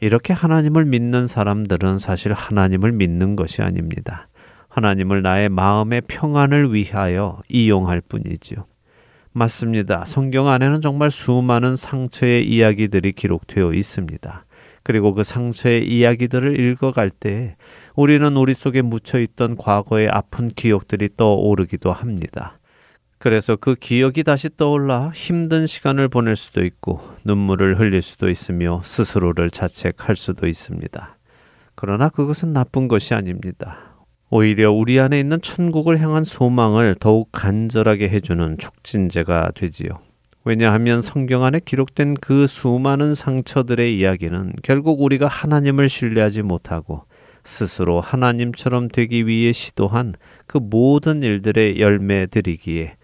이렇게 0.00 0.32
하나님을 0.32 0.84
믿는 0.84 1.26
사람들은 1.26 1.98
사실 1.98 2.32
하나님을 2.32 2.92
믿는 2.92 3.36
것이 3.36 3.62
아닙니다. 3.62 4.28
하나님을 4.68 5.22
나의 5.22 5.48
마음의 5.48 6.02
평안을 6.02 6.72
위하여 6.72 7.40
이용할 7.48 8.00
뿐이지요. 8.00 8.66
맞습니다. 9.32 10.04
성경 10.04 10.48
안에는 10.48 10.80
정말 10.80 11.10
수많은 11.10 11.76
상처의 11.76 12.48
이야기들이 12.48 13.12
기록되어 13.12 13.72
있습니다. 13.72 14.44
그리고 14.82 15.12
그 15.12 15.22
상처의 15.22 15.86
이야기들을 15.86 16.58
읽어갈 16.58 17.10
때 17.10 17.56
우리는 17.94 18.36
우리 18.36 18.54
속에 18.54 18.82
묻혀 18.82 19.18
있던 19.18 19.56
과거의 19.56 20.08
아픈 20.08 20.48
기억들이 20.48 21.10
떠오르기도 21.16 21.92
합니다. 21.92 22.58
그래서 23.18 23.56
그 23.56 23.74
기억이 23.74 24.22
다시 24.22 24.48
떠올라 24.56 25.10
힘든 25.12 25.66
시간을 25.66 26.08
보낼 26.08 26.36
수도 26.36 26.64
있고 26.64 27.00
눈물을 27.24 27.78
흘릴 27.78 28.00
수도 28.00 28.30
있으며 28.30 28.80
스스로를 28.84 29.50
자책할 29.50 30.14
수도 30.14 30.46
있습니다. 30.46 31.16
그러나 31.74 32.08
그것은 32.08 32.52
나쁜 32.52 32.86
것이 32.86 33.14
아닙니다. 33.14 33.88
오히려 34.30 34.70
우리 34.70 35.00
안에 35.00 35.18
있는 35.18 35.40
천국을 35.40 36.00
향한 36.00 36.22
소망을 36.22 36.94
더욱 37.00 37.30
간절하게 37.32 38.08
해주는 38.08 38.58
촉진제가 38.58 39.52
되지요. 39.54 39.90
왜냐하면 40.44 41.02
성경 41.02 41.44
안에 41.44 41.60
기록된 41.64 42.14
그 42.20 42.46
수많은 42.46 43.14
상처들의 43.14 43.98
이야기는 43.98 44.52
결국 44.62 45.02
우리가 45.02 45.26
하나님을 45.26 45.88
신뢰하지 45.88 46.42
못하고 46.42 47.04
스스로 47.42 48.00
하나님처럼 48.00 48.88
되기 48.88 49.26
위해 49.26 49.52
시도한 49.52 50.14
그 50.46 50.58
모든 50.58 51.22
일들의 51.22 51.80
열매들이기에 51.80 52.96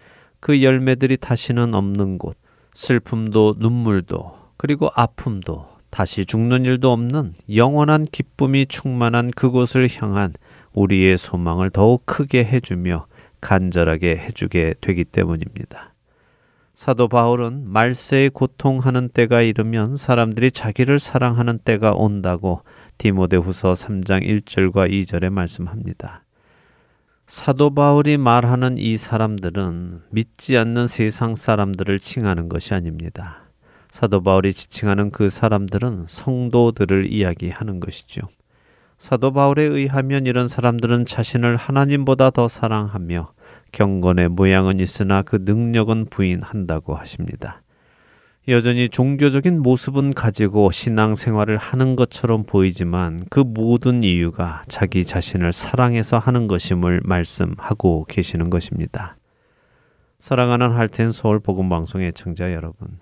그 0.45 0.61
열매들이 0.61 1.17
다시는 1.17 1.73
없는 1.73 2.19
곳, 2.19 2.37
슬픔도 2.75 3.55
눈물도 3.57 4.37
그리고 4.57 4.91
아픔도 4.93 5.67
다시 5.89 6.23
죽는 6.23 6.65
일도 6.65 6.91
없는 6.91 7.33
영원한 7.55 8.03
기쁨이 8.03 8.67
충만한 8.67 9.31
그곳을 9.31 9.87
향한 9.97 10.33
우리의 10.73 11.17
소망을 11.17 11.71
더욱 11.71 12.05
크게 12.05 12.43
해주며 12.43 13.07
간절하게 13.41 14.17
해주게 14.17 14.75
되기 14.81 15.03
때문입니다. 15.03 15.95
사도 16.75 17.07
바울은 17.07 17.67
말세에 17.67 18.29
고통하는 18.29 19.09
때가 19.09 19.41
이르면 19.41 19.97
사람들이 19.97 20.51
자기를 20.51 20.99
사랑하는 20.99 21.57
때가 21.57 21.93
온다고 21.93 22.61
디모데후서 22.99 23.73
3장 23.73 24.23
1절과 24.23 24.91
2절에 24.91 25.31
말씀합니다. 25.31 26.24
사도 27.27 27.73
바울이 27.73 28.17
말하는 28.17 28.77
이 28.77 28.97
사람들은 28.97 30.03
믿지 30.11 30.57
않는 30.57 30.85
세상 30.85 31.33
사람들을 31.33 31.99
칭하는 31.99 32.49
것이 32.49 32.75
아닙니다. 32.75 33.49
사도 33.89 34.21
바울이 34.21 34.53
지칭하는 34.53 35.09
그 35.09 35.31
사람들은 35.31 36.05
성도들을 36.07 37.11
이야기하는 37.11 37.79
것이죠. 37.79 38.21
사도 38.99 39.33
바울에 39.33 39.63
의하면 39.63 40.27
이런 40.27 40.47
사람들은 40.47 41.05
자신을 41.05 41.55
하나님보다 41.55 42.29
더 42.29 42.47
사랑하며 42.47 43.33
경건의 43.71 44.29
모양은 44.29 44.79
있으나 44.79 45.23
그 45.23 45.39
능력은 45.41 46.05
부인한다고 46.11 46.95
하십니다. 46.95 47.63
여전히 48.47 48.89
종교적인 48.89 49.63
모습은 49.63 50.13
가지고 50.13 50.69
신앙생활을 50.69 51.57
하는 51.57 51.95
것처럼 51.95 52.43
보이지만 52.43 53.19
그 53.31 53.39
모든 53.39 54.03
이유가 54.03 54.61
자기 54.67 55.03
자신을 55.03 55.51
사랑해서 55.51 56.19
하는 56.19 56.45
것임을 56.47 57.01
말씀하고 57.03 58.05
계시는 58.07 58.51
것입니다. 58.51 59.17
사랑하는 60.19 60.71
할텐 60.71 61.11
서울 61.11 61.39
복음 61.39 61.69
방송의 61.69 62.13
청자 62.13 62.53
여러분. 62.53 62.99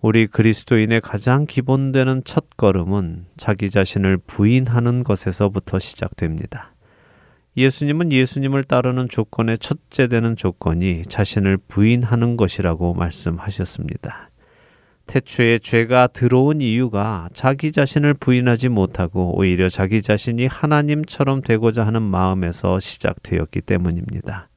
우리 0.00 0.26
그리스도인의 0.26 1.00
가장 1.00 1.46
기본되는 1.46 2.22
첫 2.24 2.56
걸음은 2.56 3.26
자기 3.36 3.70
자신을 3.70 4.16
부인하는 4.16 5.04
것에서부터 5.04 5.78
시작됩니다. 5.78 6.74
예수님은 7.56 8.10
예수님을 8.10 8.64
따르는 8.64 9.08
조건의 9.08 9.58
첫째 9.58 10.08
되는 10.08 10.34
조건이 10.34 11.02
자신을 11.02 11.58
부인하는 11.68 12.36
것이라고 12.36 12.94
말씀하셨습니다. 12.94 14.31
태초에 15.06 15.58
죄가 15.58 16.08
들어온 16.08 16.60
이유가 16.60 17.28
자기 17.32 17.72
자신을 17.72 18.14
부인하지 18.14 18.68
못하고 18.68 19.36
오히려 19.36 19.68
자기 19.68 20.00
자신이 20.02 20.46
하나님처럼 20.46 21.42
되고자 21.42 21.86
하는 21.86 22.02
마음에서 22.02 22.80
시작되었기 22.80 23.62
때문입니다. 23.62 24.48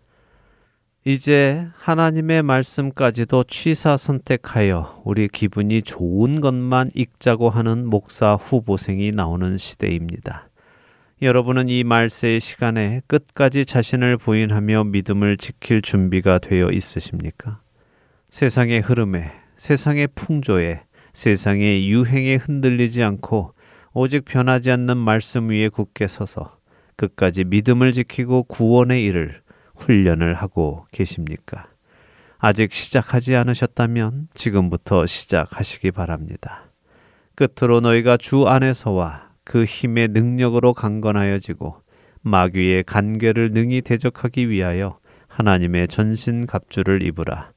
이제 1.08 1.68
하나님의 1.78 2.42
말씀까지도 2.42 3.44
취사 3.44 3.96
선택하여 3.96 5.04
우리 5.06 5.28
기분이 5.28 5.84
좋은 5.84 6.42
것만 6.42 6.90
읽자고 6.96 7.52
하는 7.52 7.86
목사 7.86 8.34
후보생이 8.34 9.12
나오는 9.12 9.56
시대입니다. 9.58 10.50
여러분은 11.22 11.70
이 11.70 11.84
말세의 11.84 12.40
시간에 12.40 13.02
끝까지 13.08 13.66
자신을 13.66 14.18
부인하며 14.18 14.86
믿음을 14.86 15.38
지킬 15.38 15.82
준비가 15.82 16.40
되어 16.40 16.70
있으십니까? 16.72 17.62
세상의 18.30 18.82
흐름에, 18.82 19.32
세상의 19.58 20.10
풍조에, 20.16 20.84
세상의 21.14 21.90
유행에 21.90 22.36
흔들리지 22.36 23.04
않고 23.04 23.54
오직 23.94 24.26
변하지 24.26 24.72
않는 24.72 24.98
말씀 24.98 25.50
위에 25.50 25.70
굳게 25.70 26.08
서서 26.08 26.58
끝까지 26.98 27.46
믿음을 27.46 27.94
지키고 27.94 28.44
구원의 28.44 29.06
일을 29.06 29.42
훈련을 29.76 30.34
하고 30.34 30.86
계십니까? 30.92 31.68
아직 32.38 32.74
시작하지 32.74 33.36
않으셨다면 33.36 34.28
지금부터 34.34 35.06
시작하시기 35.06 35.92
바랍니다. 35.92 36.70
끝으로 37.36 37.80
너희가 37.80 38.18
주 38.18 38.48
안에서와 38.48 39.30
그 39.44 39.64
힘의 39.64 40.10
능력으로 40.10 40.74
강건하여지고 40.74 41.82
마귀의 42.22 42.84
간계를 42.84 43.52
능히 43.52 43.82
대적하기 43.82 44.50
위하여 44.50 45.00
하나님의 45.28 45.88
전신 45.88 46.46
갑주를 46.46 47.04
입으라. 47.04 47.55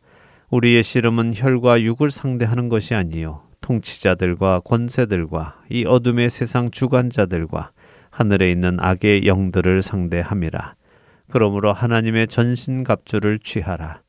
우리의 0.50 0.82
씨름은 0.82 1.32
혈과 1.34 1.82
육을 1.82 2.10
상대하는 2.10 2.70
것이 2.70 2.94
아니요 2.94 3.42
통치자들과 3.60 4.60
권세들과 4.60 5.60
이 5.68 5.84
어둠의 5.84 6.30
세상 6.30 6.70
주관자들과 6.70 7.72
하늘에 8.10 8.50
있는 8.50 8.78
악의 8.80 9.26
영들을 9.26 9.82
상대함이라. 9.82 10.74
그러므로 11.30 11.74
하나님의 11.74 12.28
전신 12.28 12.82
갑주를 12.82 13.38
취하라. 13.38 14.00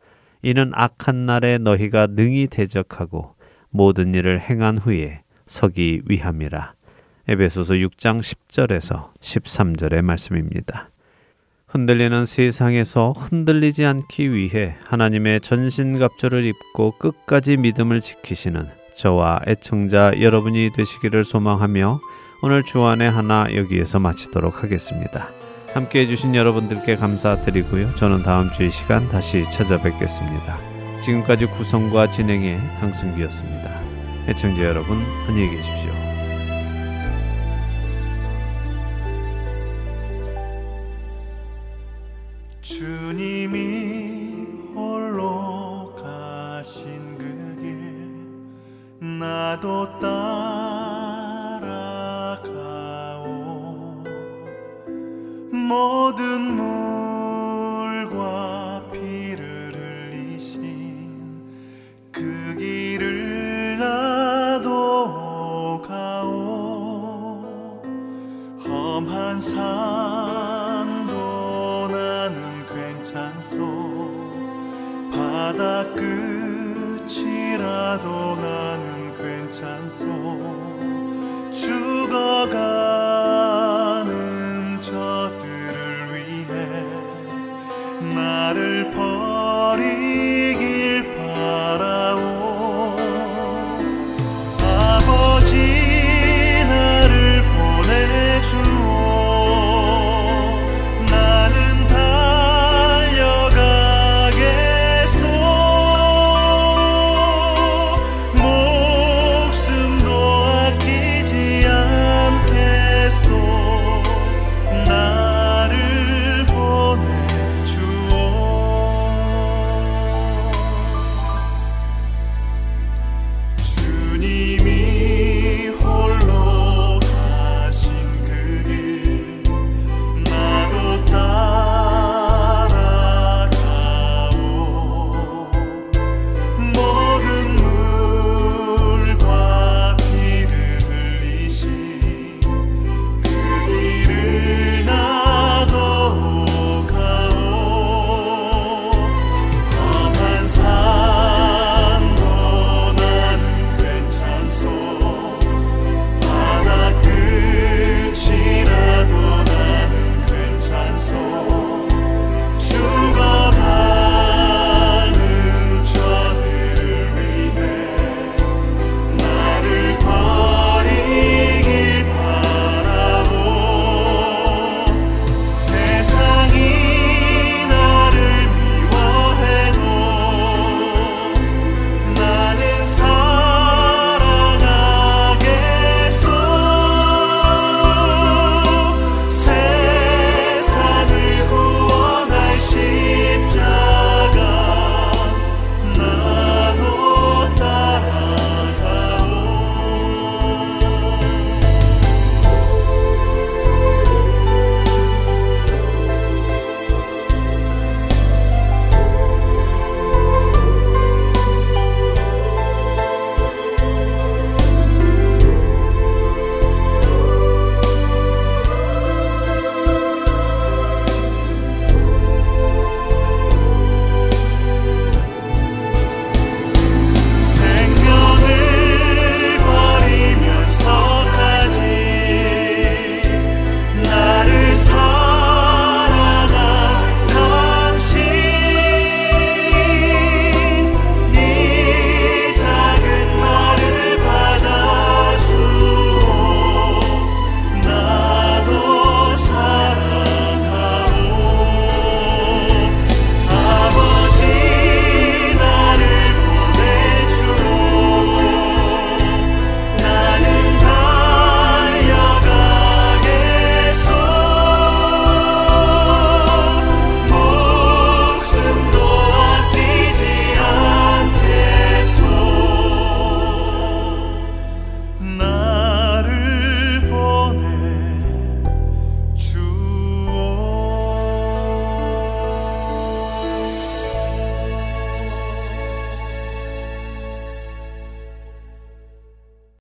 이는 0.41 0.71
악한 0.73 1.25
날에 1.25 1.57
너희가 1.57 2.07
능히 2.07 2.47
대적하고 2.47 3.35
모든 3.69 4.15
일을 4.15 4.39
행한 4.39 4.77
후에 4.77 5.23
서기 5.45 6.01
위함이라. 6.07 6.73
에베소서 7.27 7.73
6장 7.73 8.19
10절에서 8.19 9.13
13절의 9.19 10.01
말씀입니다. 10.01 10.89
흔들리는 11.70 12.26
세상에서 12.26 13.11
흔들리지 13.11 13.86
않기 13.86 14.34
위해 14.34 14.76
하나님의 14.86 15.41
전신갑주를 15.41 16.43
입고 16.45 16.93
끝까지 16.97 17.57
믿음을 17.57 18.01
지키시는 18.01 18.67
저와 18.95 19.41
애청자 19.47 20.11
여러분이 20.20 20.72
되시기를 20.76 21.24
소망하며 21.24 21.99
오늘 22.41 22.63
주안의 22.63 23.11
하나 23.11 23.47
여기에서 23.53 23.99
마치도록 23.99 24.63
하겠습니다. 24.63 25.30
함께 25.74 26.01
해주신 26.01 26.34
여러분들께 26.34 26.95
감사드리고요. 26.95 27.93
저는 27.95 28.24
다음 28.24 28.51
주 28.51 28.63
이 28.63 28.72
시간 28.72 29.07
다시 29.07 29.43
찾아뵙겠습니다. 29.51 30.57
지금까지 31.03 31.45
구성과 31.45 32.09
진행의 32.09 32.57
강승기였습니다. 32.80 33.80
애청자 34.28 34.63
여러분, 34.63 34.97
안녕히 35.28 35.55
계십시오. 35.55 35.98
주님이 43.10 44.45
홀로 44.76 45.95
가신 45.95 47.18
그 47.18 47.57
길 47.60 49.18
나도 49.18 49.97
따라가오. 49.99 51.64
모든 55.51 56.55